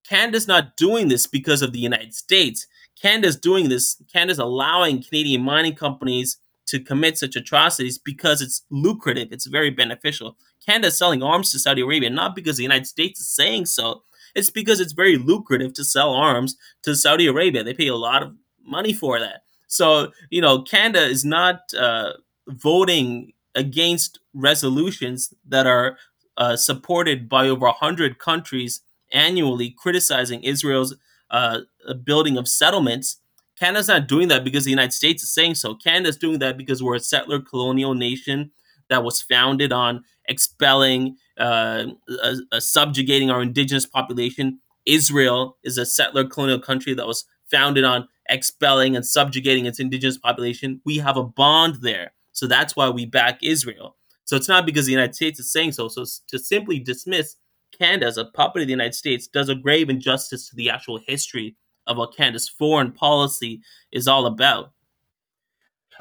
Canada's 0.08 0.48
not 0.48 0.76
doing 0.76 1.08
this 1.08 1.26
because 1.26 1.60
of 1.60 1.72
the 1.72 1.78
United 1.78 2.14
States. 2.14 2.66
Canada's 3.00 3.36
doing 3.36 3.68
this. 3.68 4.02
Canada's 4.12 4.38
allowing 4.38 5.02
Canadian 5.02 5.42
mining 5.42 5.74
companies 5.74 6.38
to 6.66 6.78
commit 6.78 7.18
such 7.18 7.36
atrocities 7.36 7.98
because 7.98 8.40
it's 8.40 8.62
lucrative. 8.70 9.28
It's 9.32 9.46
very 9.46 9.70
beneficial. 9.70 10.36
Canada's 10.64 10.96
selling 10.96 11.22
arms 11.22 11.50
to 11.50 11.58
Saudi 11.58 11.82
Arabia 11.82 12.10
not 12.10 12.34
because 12.36 12.56
the 12.56 12.62
United 12.62 12.86
States 12.86 13.20
is 13.20 13.28
saying 13.28 13.66
so. 13.66 14.02
It's 14.34 14.50
because 14.50 14.78
it's 14.78 14.92
very 14.92 15.16
lucrative 15.16 15.74
to 15.74 15.84
sell 15.84 16.14
arms 16.14 16.56
to 16.84 16.94
Saudi 16.94 17.26
Arabia. 17.26 17.64
They 17.64 17.74
pay 17.74 17.88
a 17.88 17.96
lot 17.96 18.22
of 18.22 18.34
money 18.64 18.92
for 18.92 19.18
that. 19.18 19.42
So 19.70 20.12
you 20.30 20.42
know, 20.42 20.62
Canada 20.62 21.06
is 21.06 21.24
not 21.24 21.72
uh, 21.78 22.12
voting 22.48 23.32
against 23.54 24.18
resolutions 24.34 25.32
that 25.48 25.66
are 25.66 25.96
uh, 26.36 26.56
supported 26.56 27.28
by 27.28 27.48
over 27.48 27.66
100 27.66 28.18
countries 28.18 28.82
annually 29.12 29.70
criticizing 29.70 30.42
Israel's 30.42 30.94
uh, 31.30 31.60
building 32.04 32.36
of 32.36 32.48
settlements. 32.48 33.18
Canada's 33.58 33.88
not 33.88 34.08
doing 34.08 34.28
that 34.28 34.44
because 34.44 34.64
the 34.64 34.70
United 34.70 34.92
States 34.92 35.22
is 35.22 35.32
saying 35.32 35.54
so. 35.54 35.74
Canada's 35.74 36.16
doing 36.16 36.38
that 36.40 36.56
because 36.56 36.82
we're 36.82 36.96
a 36.96 37.00
settler 37.00 37.40
colonial 37.40 37.94
nation 37.94 38.50
that 38.88 39.04
was 39.04 39.22
founded 39.22 39.72
on 39.72 40.04
expelling, 40.26 41.16
uh, 41.38 41.86
subjugating 42.58 43.30
our 43.30 43.42
indigenous 43.42 43.86
population. 43.86 44.60
Israel 44.86 45.58
is 45.62 45.78
a 45.78 45.86
settler 45.86 46.24
colonial 46.24 46.58
country 46.58 46.94
that 46.94 47.06
was 47.06 47.24
founded 47.50 47.84
on 47.84 48.08
expelling 48.30 48.96
and 48.96 49.04
subjugating 49.04 49.66
its 49.66 49.80
indigenous 49.80 50.18
population. 50.18 50.80
We 50.84 50.98
have 50.98 51.16
a 51.16 51.24
bond 51.24 51.82
there. 51.82 52.12
So 52.32 52.46
that's 52.46 52.76
why 52.76 52.88
we 52.88 53.06
back 53.06 53.40
Israel. 53.42 53.96
So 54.24 54.36
it's 54.36 54.48
not 54.48 54.64
because 54.64 54.86
the 54.86 54.92
United 54.92 55.14
States 55.14 55.40
is 55.40 55.52
saying 55.52 55.72
so. 55.72 55.88
So 55.88 56.04
to 56.28 56.38
simply 56.38 56.78
dismiss 56.78 57.36
Canada 57.76 58.06
as 58.06 58.16
a 58.16 58.26
puppet 58.26 58.62
of 58.62 58.68
the 58.68 58.72
United 58.72 58.94
States 58.94 59.26
does 59.26 59.48
a 59.48 59.54
grave 59.54 59.90
injustice 59.90 60.48
to 60.48 60.56
the 60.56 60.70
actual 60.70 61.00
history 61.06 61.56
of 61.86 61.96
what 61.96 62.16
Canada's 62.16 62.48
foreign 62.48 62.92
policy 62.92 63.60
is 63.90 64.06
all 64.06 64.26
about. 64.26 64.72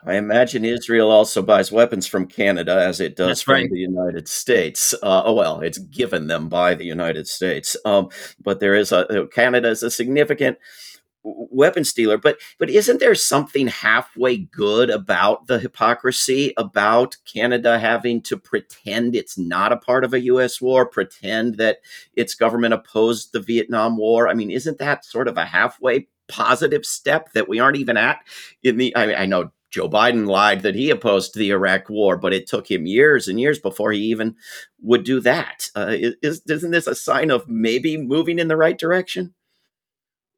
I 0.06 0.16
imagine 0.16 0.64
Israel 0.64 1.12
also 1.12 1.42
buys 1.42 1.72
weapons 1.72 2.08
from 2.08 2.26
Canada 2.28 2.74
as 2.74 3.02
it 3.02 3.16
does 3.16 3.28
That's 3.28 3.42
from 3.42 3.54
right. 3.54 3.70
the 3.70 3.80
United 3.80 4.28
States. 4.28 4.94
Uh, 4.94 5.24
oh, 5.26 5.34
well, 5.34 5.60
it's 5.62 5.78
given 5.78 6.28
them 6.28 6.48
by 6.48 6.74
the 6.74 6.86
United 6.86 7.28
States. 7.28 7.76
Um, 7.84 8.10
but 8.42 8.60
there 8.60 8.76
is 8.76 8.92
a 8.92 9.28
Canada 9.34 9.70
is 9.70 9.84
a 9.84 9.92
significant 9.92 10.58
weapons 11.24 11.92
dealer 11.92 12.18
but 12.18 12.38
but 12.58 12.70
isn't 12.70 13.00
there 13.00 13.16
something 13.16 13.68
halfway 13.68 14.38
good 14.38 14.90
about 14.90 15.48
the 15.48 15.60
hypocrisy 15.60 16.54
about 16.58 17.18
canada 17.26 17.78
having 17.78 18.22
to 18.22 18.38
pretend 18.38 19.16
it's 19.16 19.38
not 19.38 19.72
a 19.72 19.78
part 19.78 20.04
of 20.04 20.14
a 20.14 20.20
us 20.22 20.62
war 20.62 20.86
pretend 20.86 21.58
that 21.58 21.80
its 22.16 22.36
government 22.36 22.74
opposed 22.74 23.34
the 23.34 23.40
vietnam 23.40 23.98
war 23.98 24.28
i 24.28 24.34
mean 24.34 24.50
isn't 24.50 24.78
that 24.78 25.04
sort 25.04 25.28
of 25.28 25.38
a 25.38 25.46
halfway 25.46 26.08
positive 26.30 26.86
step 26.86 27.32
that 27.34 27.50
we 27.50 27.60
aren't 27.60 27.78
even 27.78 27.98
at 27.98 28.20
in 28.64 28.78
the 28.78 28.96
i, 28.96 29.06
mean, 29.06 29.16
I 29.16 29.26
know 29.26 29.52
Joe 29.72 29.88
Biden 29.88 30.28
lied 30.28 30.64
that 30.64 30.76
he 30.76 30.90
opposed 30.90 31.36
the 31.36 31.52
Iraq 31.52 31.90
War, 31.90 32.18
but 32.18 32.34
it 32.34 32.48
took 32.48 32.70
him 32.70 32.88
years 32.88 33.28
and 33.28 33.40
years 33.40 33.60
before 33.60 33.92
he 33.92 34.00
even 34.00 34.36
would 34.82 35.04
do 35.04 35.20
that. 35.22 35.70
Uh, 35.76 35.90
is, 35.90 36.42
isn't 36.48 36.72
this 36.72 36.88
a 36.88 36.96
sign 36.96 37.30
of 37.30 37.48
maybe 37.48 37.96
moving 37.96 38.40
in 38.40 38.48
the 38.48 38.58
right 38.58 38.78
direction? 38.78 39.36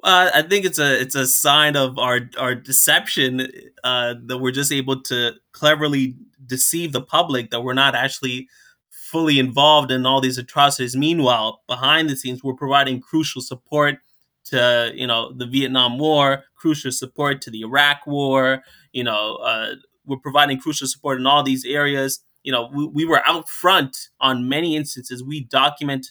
Uh, 0.04 0.32
I 0.34 0.42
think 0.42 0.66
it's 0.66 0.80
a 0.80 1.00
it's 1.00 1.14
a 1.16 1.28
sign 1.28 1.76
of 1.76 2.00
our 2.00 2.22
our 2.40 2.56
deception 2.56 3.48
uh, 3.84 4.16
that 4.26 4.40
we're 4.40 4.52
just 4.52 4.72
able 4.72 5.02
to 5.04 5.34
cleverly 5.52 6.16
deceive 6.46 6.92
the 6.92 7.02
public 7.02 7.52
that 7.52 7.62
we're 7.62 7.74
not 7.76 7.94
actually 7.94 8.48
fully 8.90 9.38
involved 9.38 9.92
in 9.92 10.06
all 10.06 10.20
these 10.20 10.40
atrocities. 10.40 10.96
Meanwhile, 10.96 11.62
behind 11.68 12.10
the 12.10 12.16
scenes, 12.16 12.44
we're 12.44 12.56
providing 12.56 13.00
crucial 13.00 13.42
support 13.42 14.00
to 14.46 14.92
you 14.96 15.06
know 15.06 15.34
the 15.34 15.46
Vietnam 15.46 16.00
War, 16.00 16.46
crucial 16.56 16.92
support 16.92 17.42
to 17.44 17.52
the 17.52 17.62
Iraq 17.62 18.08
War. 18.08 18.64
You 18.94 19.04
know, 19.04 19.36
uh, 19.36 19.76
we're 20.06 20.18
providing 20.18 20.60
crucial 20.60 20.88
support 20.88 21.20
in 21.20 21.28
all 21.28 21.44
these 21.44 21.64
areas. 21.64 22.22
You 22.42 22.52
know, 22.52 22.72
we, 22.74 22.88
we 22.88 23.06
were 23.06 23.22
out 23.28 23.48
front 23.48 24.10
on 24.20 24.50
many 24.50 24.76
instances. 24.76 25.24
We 25.24 25.44
document 25.44 26.08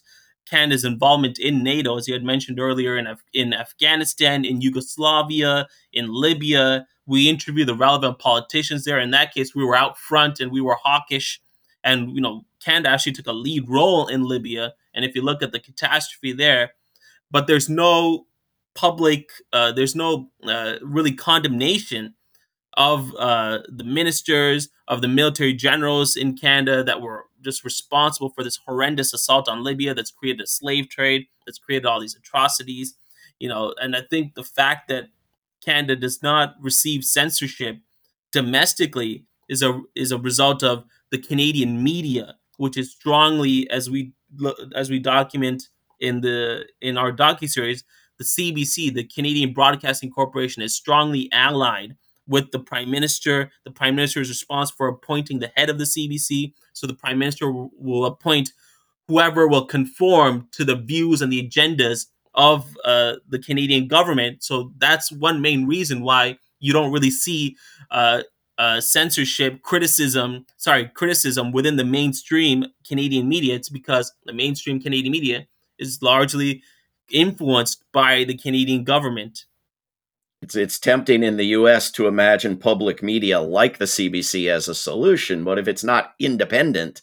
Canada's 0.49 0.85
involvement 0.85 1.39
in 1.39 1.63
NATO, 1.63 1.97
as 1.97 2.09
you 2.09 2.15
had 2.15 2.25
mentioned 2.25 2.59
earlier, 2.59 2.97
in, 2.97 3.07
Af- 3.07 3.25
in 3.33 3.53
Afghanistan, 3.53 4.45
in 4.45 4.61
Yugoslavia, 4.61 5.67
in 5.93 6.13
Libya. 6.13 6.87
We 7.07 7.29
interviewed 7.29 7.69
the 7.69 7.75
relevant 7.75 8.19
politicians 8.19 8.85
there. 8.85 8.99
In 8.99 9.11
that 9.11 9.35
case, 9.35 9.55
we 9.55 9.65
were 9.65 9.77
out 9.77 9.99
front 9.99 10.41
and 10.41 10.53
we 10.53 10.61
were 10.61 10.77
hawkish. 10.83 11.41
And, 11.83 12.15
you 12.15 12.21
know, 12.21 12.43
Canada 12.65 12.91
actually 12.91 13.13
took 13.13 13.27
a 13.27 13.33
lead 13.33 13.69
role 13.69 14.07
in 14.07 14.23
Libya. 14.23 14.75
And 14.95 15.05
if 15.05 15.15
you 15.15 15.23
look 15.23 15.43
at 15.43 15.53
the 15.53 15.61
catastrophe 15.61 16.33
there, 16.33 16.73
but 17.31 17.47
there's 17.47 17.69
no 17.69 18.27
public, 18.75 19.31
uh, 19.53 19.73
there's 19.73 19.95
no 19.95 20.31
uh, 20.45 20.75
really 20.83 21.13
condemnation 21.13 22.15
of 22.81 23.15
uh, 23.19 23.59
the 23.69 23.85
ministers, 23.85 24.71
of 24.89 25.03
the 25.03 25.09
military 25.09 25.53
generals 25.53 26.17
in 26.17 26.35
Canada 26.35 26.83
that 26.83 27.03
were 27.03 27.27
just 27.45 27.63
responsible 27.63 28.31
for 28.31 28.43
this 28.43 28.59
horrendous 28.67 29.13
assault 29.13 29.51
on 29.51 29.63
Libya 29.63 29.93
that's 29.93 30.11
created 30.11 30.41
a 30.41 30.47
slave 30.47 30.89
trade, 30.89 31.27
that's 31.45 31.59
created 31.59 31.85
all 31.85 32.01
these 32.01 32.17
atrocities. 32.17 32.95
You 33.39 33.51
know, 33.51 33.75
and 33.83 33.95
I 33.95 34.01
think 34.09 34.35
the 34.35 34.43
fact 34.43 34.89
that 34.89 35.09
Canada 35.63 35.95
does 35.95 36.23
not 36.23 36.55
receive 36.59 37.05
censorship 37.05 37.77
domestically 38.33 39.27
is 39.51 39.63
a 39.63 39.83
is 39.95 40.11
a 40.11 40.19
result 40.19 40.63
of 40.63 40.85
the 41.11 41.19
Canadian 41.19 41.85
media, 41.85 42.37
which 42.57 42.79
is 42.79 42.91
strongly 42.91 43.69
as 43.69 43.91
we 43.91 44.15
as 44.75 44.89
we 44.89 44.99
document 44.99 45.69
in 45.99 46.23
the 46.23 46.65
in 46.81 46.97
our 46.97 47.13
docu 47.13 47.47
series, 47.47 47.85
the 48.17 48.25
CBC, 48.25 48.95
the 48.95 49.05
Canadian 49.05 49.53
Broadcasting 49.53 50.11
Corporation, 50.11 50.63
is 50.63 50.75
strongly 50.75 51.29
allied 51.31 51.95
with 52.31 52.53
the 52.53 52.61
prime 52.61 52.91
minister. 52.91 53.51
The 53.65 53.73
prime 53.73 53.97
minister 53.97 54.21
is 54.21 54.29
responsible 54.31 54.77
for 54.77 54.89
appointing 54.89 55.41
the 55.41 55.53
head 55.57 55.69
of 55.69 55.79
the 55.79 55.85
CBC. 55.85 56.55
So 56.73 56.87
the 56.87 56.95
prime 56.95 57.19
minister 57.19 57.51
will 57.53 58.07
appoint 58.07 58.53
whoever 59.09 59.49
will 59.49 59.67
conform 59.67 60.49
to 60.53 60.65
the 60.65 60.77
views 60.77 61.21
and 61.21 61.33
the 61.33 61.47
agendas 61.47 62.07
of 62.35 62.77
uh, 62.85 63.15
the 63.29 63.41
Canadian 63.41 63.89
government. 63.89 64.45
So 64.45 64.73
that's 64.79 65.11
one 65.11 65.43
main 65.43 65.67
reason 65.67 66.03
why 66.03 66.39
you 66.61 66.73
don't 66.73 66.93
really 66.93 67.11
see 67.11 67.57
uh, 67.91 68.23
uh, 68.57 68.81
censorship, 68.81 69.63
criticism, 69.63 70.47
sorry, 70.57 70.89
criticism 70.95 71.51
within 71.51 71.77
the 71.77 71.85
mainstream 71.85 72.67
Canadian 72.87 73.29
media. 73.29 73.57
It's 73.57 73.69
because 73.69 74.13
the 74.27 74.33
mainstream 74.33 74.81
Canadian 74.81 75.11
media 75.11 75.49
is 75.79 76.01
largely 76.03 76.63
influenced 77.11 77.83
by 77.93 78.23
the 78.23 78.37
Canadian 78.37 78.85
government. 78.85 79.47
It's, 80.43 80.57
it's 80.57 80.79
tempting 80.79 81.23
in 81.23 81.37
the 81.37 81.47
US 81.47 81.91
to 81.93 82.07
imagine 82.07 82.57
public 82.57 83.03
media 83.03 83.41
like 83.41 83.79
the 83.79 83.85
CBC 83.85 84.51
as 84.51 84.69
a 84.69 84.75
solution, 84.75 85.45
but 85.45 85.59
if 85.59 85.69
it's 85.69 85.85
not 85.85 86.15
independent, 86.19 87.03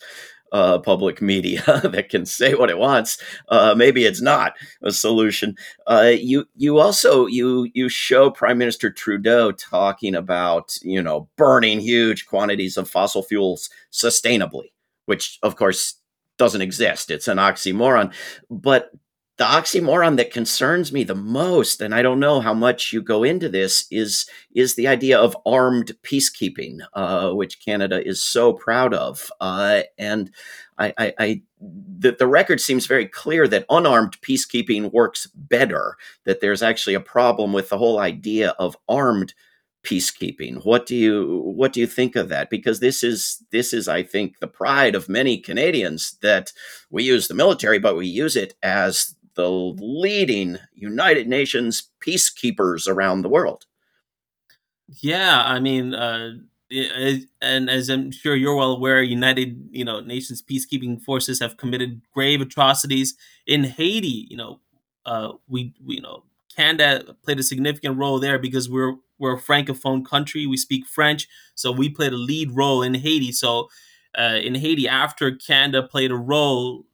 uh, 0.52 0.80
public 0.80 1.22
media 1.22 1.62
that 1.84 2.10
can 2.10 2.26
say 2.26 2.56
what 2.56 2.70
it 2.70 2.78
wants, 2.78 3.22
uh, 3.50 3.76
maybe 3.78 4.06
it's 4.06 4.22
not 4.22 4.54
a 4.82 4.92
solution. 4.92 5.56
Uh, 5.86 6.14
you 6.18 6.48
you 6.56 6.80
also 6.80 7.26
you 7.26 7.70
you 7.74 7.90
show 7.90 8.30
Prime 8.30 8.58
Minister 8.58 8.90
Trudeau 8.90 9.52
talking 9.52 10.16
about 10.16 10.78
you 10.82 11.02
know 11.02 11.28
burning 11.36 11.80
huge 11.80 12.26
quantities 12.28 12.78
of 12.78 12.90
fossil 12.90 13.24
fuels 13.24 13.70
sustainably, 13.92 14.72
which 15.06 15.38
of 15.44 15.56
course 15.56 15.96
doesn't 16.38 16.62
exist. 16.62 17.12
It's 17.12 17.28
an 17.28 17.38
oxymoron. 17.38 18.14
But 18.50 18.92
the 19.38 19.44
oxymoron 19.44 20.18
that 20.18 20.34
concerns 20.34 20.92
me 20.92 21.04
the 21.04 21.16
most 21.16 21.82
and 21.82 21.94
i 21.94 22.02
don't 22.02 22.20
know 22.20 22.40
how 22.40 22.54
much 22.54 22.92
you 22.92 23.02
go 23.02 23.24
into 23.24 23.48
this 23.48 23.86
is 23.92 24.30
is 24.54 24.76
the 24.76 24.88
idea 24.88 25.18
of 25.18 25.38
armed 25.46 25.94
peacekeeping 26.04 26.80
uh, 26.94 27.32
which 27.32 27.64
canada 27.64 28.06
is 28.06 28.22
so 28.22 28.54
proud 28.54 28.94
of 28.94 29.32
uh, 29.40 29.82
and 29.98 30.32
i, 30.78 30.94
I, 30.98 31.14
I 31.20 31.42
the, 31.60 32.12
the 32.12 32.28
record 32.28 32.62
seems 32.62 32.86
very 32.86 33.08
clear 33.08 33.48
that 33.48 33.66
unarmed 33.70 34.20
peacekeeping 34.22 34.92
works 34.92 35.28
better 35.28 35.98
that 36.26 36.42
there's 36.42 36.64
actually 36.64 36.96
a 36.96 37.00
problem 37.00 37.54
with 37.54 37.70
the 37.70 37.78
whole 37.78 38.00
idea 38.00 38.52
of 38.60 38.78
armed 38.90 39.34
peacekeeping. 39.84 40.66
What 40.66 40.86
do 40.86 40.96
you 40.96 41.42
what 41.56 41.72
do 41.72 41.80
you 41.80 41.88
think 41.88 42.16
of 42.16 42.30
that? 42.30 42.50
Because 42.50 42.80
this 42.80 43.04
is 43.04 43.44
this 43.52 43.74
is, 43.74 43.88
I 43.88 44.04
think, 44.04 44.40
the 44.40 44.48
pride 44.48 44.96
of 44.96 45.08
many 45.08 45.38
Canadians 45.38 46.18
that 46.22 46.52
we 46.90 47.04
use 47.04 47.28
the 47.28 47.34
military, 47.34 47.80
but 47.80 47.96
we 47.96 48.06
use 48.06 48.36
it 48.36 48.56
as 48.62 49.16
the 49.38 49.50
leading 49.50 50.58
United 50.74 51.28
Nations 51.28 51.90
peacekeepers 52.06 52.88
around 52.88 53.22
the 53.22 53.30
world. 53.30 53.66
Yeah, 55.02 55.44
I 55.46 55.60
mean, 55.60 55.94
uh, 55.94 56.32
and 57.42 57.70
as 57.70 57.90
I'm 57.90 58.12
sure 58.12 58.36
you're 58.36 58.56
well 58.56 58.74
aware, 58.74 59.02
United 59.02 59.70
you 59.72 59.86
know 59.86 60.02
Nations 60.02 60.44
peacekeeping 60.44 61.02
forces 61.02 61.40
have 61.40 61.58
committed 61.58 62.02
grave 62.14 62.42
atrocities 62.42 63.16
in 63.46 63.64
Haiti. 63.64 64.28
You 64.30 64.38
know, 64.38 64.60
uh, 65.06 65.34
we, 65.48 65.74
we 65.86 65.96
you 65.96 66.02
know 66.02 66.24
Canada 66.54 67.16
played 67.24 67.40
a 67.40 67.44
significant 67.44 67.98
role 67.98 68.20
there 68.20 68.40
because 68.40 68.70
we're 68.70 68.96
we're 69.20 69.36
a 69.36 69.42
francophone 69.42 70.06
country. 70.06 70.46
We 70.46 70.58
speak 70.58 70.86
French, 70.88 71.28
so 71.56 71.72
we 71.72 71.90
played 71.90 72.14
a 72.14 72.18
lead 72.18 72.52
role 72.52 72.82
in 72.82 72.96
Haiti. 72.96 73.32
So 73.32 73.70
uh, 74.18 74.40
in 74.42 74.56
Haiti, 74.56 74.88
after 74.88 75.32
Canada 75.32 75.84
played 75.84 76.12
a 76.12 76.16
role, 76.16 76.86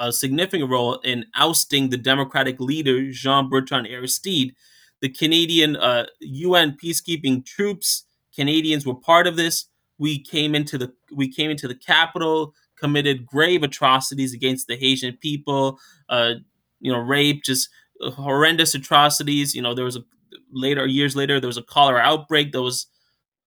a 0.00 0.12
significant 0.12 0.70
role 0.70 0.96
in 1.00 1.26
ousting 1.36 1.90
the 1.90 1.98
democratic 1.98 2.58
leader 2.58 3.12
Jean 3.12 3.48
Bertrand 3.48 3.86
Aristide, 3.86 4.54
the 5.00 5.08
Canadian 5.08 5.76
uh, 5.76 6.06
UN 6.20 6.76
peacekeeping 6.82 7.44
troops, 7.46 8.04
Canadians 8.34 8.86
were 8.86 8.94
part 8.94 9.26
of 9.26 9.36
this. 9.36 9.66
We 9.98 10.18
came 10.22 10.54
into 10.54 10.78
the 10.78 10.92
we 11.12 11.30
came 11.30 11.50
into 11.50 11.68
the 11.68 11.74
capital, 11.74 12.54
committed 12.78 13.26
grave 13.26 13.62
atrocities 13.62 14.32
against 14.32 14.66
the 14.66 14.76
Haitian 14.76 15.18
people. 15.20 15.78
Uh, 16.08 16.34
you 16.80 16.90
know, 16.90 16.98
rape, 16.98 17.44
just 17.44 17.68
horrendous 18.00 18.74
atrocities. 18.74 19.54
You 19.54 19.62
know, 19.62 19.74
there 19.74 19.84
was 19.84 19.96
a 19.96 20.04
later 20.52 20.86
years 20.86 21.14
later 21.14 21.38
there 21.38 21.48
was 21.48 21.58
a 21.58 21.62
cholera 21.62 22.00
outbreak 22.00 22.52
that 22.52 22.62
was 22.62 22.86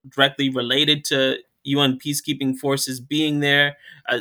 directly 0.10 0.50
related 0.50 1.06
to 1.06 1.38
UN 1.64 1.98
peacekeeping 1.98 2.58
forces 2.58 3.00
being 3.00 3.40
there. 3.40 3.78
Uh, 4.08 4.20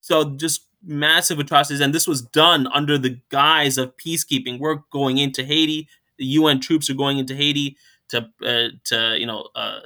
so 0.00 0.36
just 0.36 0.66
massive 0.82 1.38
atrocities, 1.38 1.80
and 1.80 1.94
this 1.94 2.06
was 2.06 2.22
done 2.22 2.66
under 2.68 2.98
the 2.98 3.18
guise 3.28 3.78
of 3.78 3.96
peacekeeping. 3.96 4.58
We're 4.58 4.82
going 4.90 5.18
into 5.18 5.44
Haiti. 5.44 5.88
The 6.18 6.26
UN 6.26 6.60
troops 6.60 6.90
are 6.90 6.94
going 6.94 7.18
into 7.18 7.34
Haiti 7.34 7.76
to 8.08 8.28
uh, 8.44 8.68
to 8.84 9.16
you 9.18 9.26
know 9.26 9.48
uh, 9.54 9.80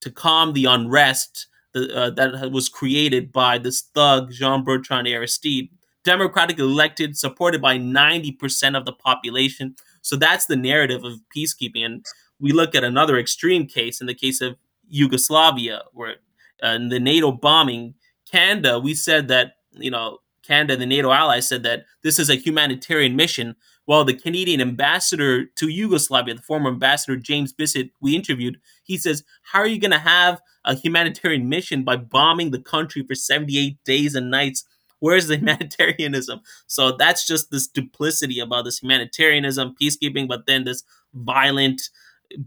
to 0.00 0.10
calm 0.10 0.52
the 0.52 0.66
unrest 0.66 1.46
that, 1.72 1.90
uh, 1.90 2.10
that 2.10 2.52
was 2.52 2.68
created 2.68 3.32
by 3.32 3.58
this 3.58 3.82
thug 3.82 4.32
Jean 4.32 4.64
Bertrand 4.64 5.06
Aristide 5.06 5.68
democratically 6.04 6.64
elected, 6.64 7.18
supported 7.18 7.60
by 7.60 7.76
90% 7.76 8.76
of 8.76 8.86
the 8.86 8.92
population. 8.92 9.74
So 10.00 10.16
that's 10.16 10.46
the 10.46 10.56
narrative 10.56 11.04
of 11.04 11.20
peacekeeping. 11.36 11.84
And 11.84 12.06
we 12.40 12.52
look 12.52 12.74
at 12.74 12.84
another 12.84 13.18
extreme 13.18 13.66
case 13.66 14.00
in 14.00 14.06
the 14.06 14.14
case 14.14 14.40
of 14.40 14.56
Yugoslavia, 14.88 15.82
where 15.92 16.16
uh, 16.64 16.68
in 16.68 16.88
the 16.88 17.00
NATO 17.00 17.30
bombing, 17.30 17.94
Canada, 18.30 18.78
we 18.78 18.94
said 18.94 19.28
that, 19.28 19.56
you 19.72 19.90
know, 19.90 20.18
Canada, 20.48 20.76
the 20.76 20.86
NATO 20.86 21.12
ally, 21.12 21.40
said 21.40 21.62
that 21.62 21.84
this 22.02 22.18
is 22.18 22.30
a 22.30 22.34
humanitarian 22.34 23.14
mission. 23.14 23.54
Well, 23.86 24.04
the 24.04 24.14
Canadian 24.14 24.60
ambassador 24.60 25.44
to 25.44 25.68
Yugoslavia, 25.68 26.34
the 26.34 26.42
former 26.42 26.70
ambassador 26.70 27.16
James 27.16 27.52
Bissett, 27.52 27.90
we 28.00 28.16
interviewed, 28.16 28.58
he 28.82 28.96
says, 28.96 29.22
How 29.42 29.60
are 29.60 29.66
you 29.66 29.78
going 29.78 29.92
to 29.92 29.98
have 29.98 30.40
a 30.64 30.74
humanitarian 30.74 31.48
mission 31.48 31.84
by 31.84 31.96
bombing 31.96 32.50
the 32.50 32.60
country 32.60 33.04
for 33.06 33.14
78 33.14 33.78
days 33.84 34.14
and 34.14 34.30
nights 34.30 34.64
Where's 35.00 35.26
the 35.28 35.36
humanitarianism? 35.38 36.40
So 36.66 36.92
that's 36.96 37.26
just 37.26 37.50
this 37.50 37.66
duplicity 37.68 38.40
about 38.40 38.64
this 38.64 38.80
humanitarianism, 38.80 39.74
peacekeeping, 39.80 40.28
but 40.28 40.46
then 40.46 40.64
this 40.64 40.82
violent, 41.14 41.82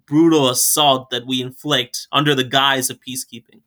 brutal 0.05 0.49
assault 0.49 1.09
that 1.09 1.25
we 1.25 1.41
inflict 1.41 2.07
under 2.11 2.35
the 2.35 2.43
guise 2.43 2.89
of 2.89 2.99
peacekeeping. 3.07 3.61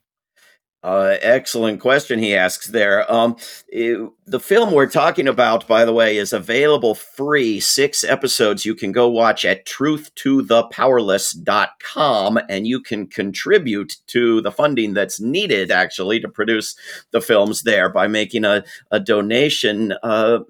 Uh, 0.85 1.16
excellent 1.23 1.81
question 1.81 2.18
he 2.18 2.35
asks 2.35 2.66
there. 2.66 3.11
Um, 3.11 3.37
it, 3.68 4.07
the 4.27 4.38
film 4.38 4.70
we're 4.70 4.87
talking 4.87 5.27
about, 5.27 5.66
by 5.66 5.87
the 5.87 5.94
way, 5.94 6.18
is 6.18 6.35
available 6.35 6.94
free. 6.94 7.59
Six 7.59 8.05
episodes 8.05 8.66
you 8.66 8.75
can 8.75 8.92
go 8.92 9.09
watch 9.09 9.47
at 9.47 9.64
truthtothepowerless.com 9.64 12.38
and 12.51 12.66
you 12.66 12.83
can 12.83 13.07
contribute 13.07 13.97
to 14.09 14.42
the 14.42 14.53
funding 14.53 14.92
that's 14.92 15.18
needed 15.18 15.70
actually 15.70 16.20
to 16.20 16.29
produce 16.29 16.77
the 17.12 17.23
films 17.23 17.62
there 17.62 17.88
by 17.88 18.07
making 18.07 18.44
a, 18.44 18.62
a 18.90 19.01
donation. 19.01 19.94
Uh, 20.03 20.40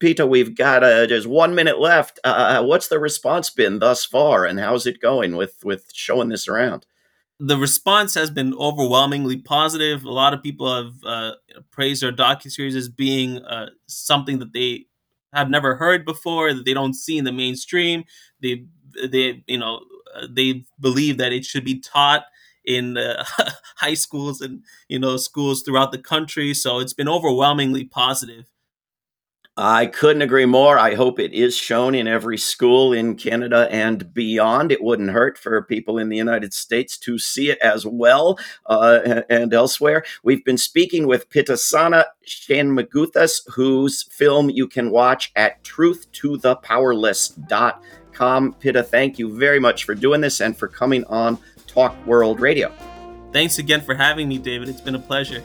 Peter, 0.00 0.26
we've 0.26 0.56
got 0.56 0.82
uh, 0.82 1.06
just 1.06 1.28
one 1.28 1.54
minute 1.54 1.78
left. 1.78 2.18
Uh, 2.24 2.60
what's 2.64 2.88
the 2.88 2.98
response 2.98 3.50
been 3.50 3.78
thus 3.78 4.04
far 4.04 4.46
and 4.46 4.58
how's 4.58 4.84
it 4.84 5.00
going 5.00 5.36
with, 5.36 5.64
with 5.64 5.92
showing 5.94 6.28
this 6.28 6.48
around? 6.48 6.86
The 7.40 7.56
response 7.56 8.14
has 8.14 8.30
been 8.30 8.54
overwhelmingly 8.54 9.36
positive. 9.38 10.04
A 10.04 10.10
lot 10.10 10.32
of 10.34 10.42
people 10.42 10.74
have 10.74 10.94
uh, 11.04 11.32
praised 11.70 12.04
our 12.04 12.12
docu 12.12 12.50
series 12.50 12.76
as 12.76 12.88
being 12.88 13.38
uh, 13.44 13.70
something 13.86 14.38
that 14.38 14.52
they 14.52 14.86
have 15.32 15.50
never 15.50 15.74
heard 15.76 16.04
before, 16.04 16.54
that 16.54 16.64
they 16.64 16.74
don't 16.74 16.94
see 16.94 17.18
in 17.18 17.24
the 17.24 17.32
mainstream. 17.32 18.04
They, 18.40 18.66
they, 19.10 19.42
you 19.48 19.58
know, 19.58 19.80
uh, 20.14 20.28
they 20.30 20.64
believe 20.78 21.18
that 21.18 21.32
it 21.32 21.44
should 21.44 21.64
be 21.64 21.80
taught 21.80 22.24
in 22.64 22.96
uh, 22.96 23.24
high 23.76 23.94
schools 23.94 24.40
and 24.40 24.62
you 24.88 24.98
know 24.98 25.16
schools 25.16 25.62
throughout 25.62 25.90
the 25.92 25.98
country. 25.98 26.54
So 26.54 26.78
it's 26.78 26.94
been 26.94 27.08
overwhelmingly 27.08 27.84
positive. 27.84 28.46
I 29.56 29.86
couldn't 29.86 30.22
agree 30.22 30.46
more. 30.46 30.80
I 30.80 30.94
hope 30.94 31.20
it 31.20 31.32
is 31.32 31.56
shown 31.56 31.94
in 31.94 32.08
every 32.08 32.38
school 32.38 32.92
in 32.92 33.14
Canada 33.14 33.68
and 33.70 34.12
beyond. 34.12 34.72
It 34.72 34.82
wouldn't 34.82 35.10
hurt 35.10 35.38
for 35.38 35.62
people 35.62 35.98
in 35.98 36.08
the 36.08 36.16
United 36.16 36.52
States 36.52 36.98
to 36.98 37.20
see 37.20 37.50
it 37.50 37.60
as 37.60 37.86
well 37.86 38.36
uh, 38.66 39.22
and 39.30 39.54
elsewhere. 39.54 40.04
We've 40.24 40.44
been 40.44 40.58
speaking 40.58 41.06
with 41.06 41.30
Pitasanna 41.30 42.06
Shanmugathas, 42.26 43.48
whose 43.52 44.02
film 44.02 44.50
you 44.50 44.66
can 44.66 44.90
watch 44.90 45.30
at 45.36 45.62
truthtothepowerless.com. 45.62 48.54
Pitta, 48.54 48.82
thank 48.82 49.20
you 49.20 49.38
very 49.38 49.60
much 49.60 49.84
for 49.84 49.94
doing 49.94 50.20
this 50.20 50.40
and 50.40 50.56
for 50.56 50.66
coming 50.66 51.04
on 51.04 51.38
Talk 51.68 51.94
World 52.06 52.40
Radio. 52.40 52.72
Thanks 53.32 53.58
again 53.58 53.82
for 53.82 53.94
having 53.94 54.28
me, 54.28 54.38
David. 54.38 54.68
It's 54.68 54.80
been 54.80 54.96
a 54.96 55.00
pleasure. 55.00 55.44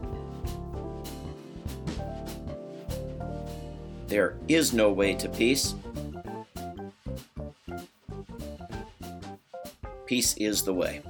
There 4.11 4.35
is 4.49 4.73
no 4.73 4.91
way 4.91 5.13
to 5.15 5.29
peace. 5.29 5.73
Peace 10.05 10.35
is 10.35 10.63
the 10.63 10.73
way. 10.73 11.01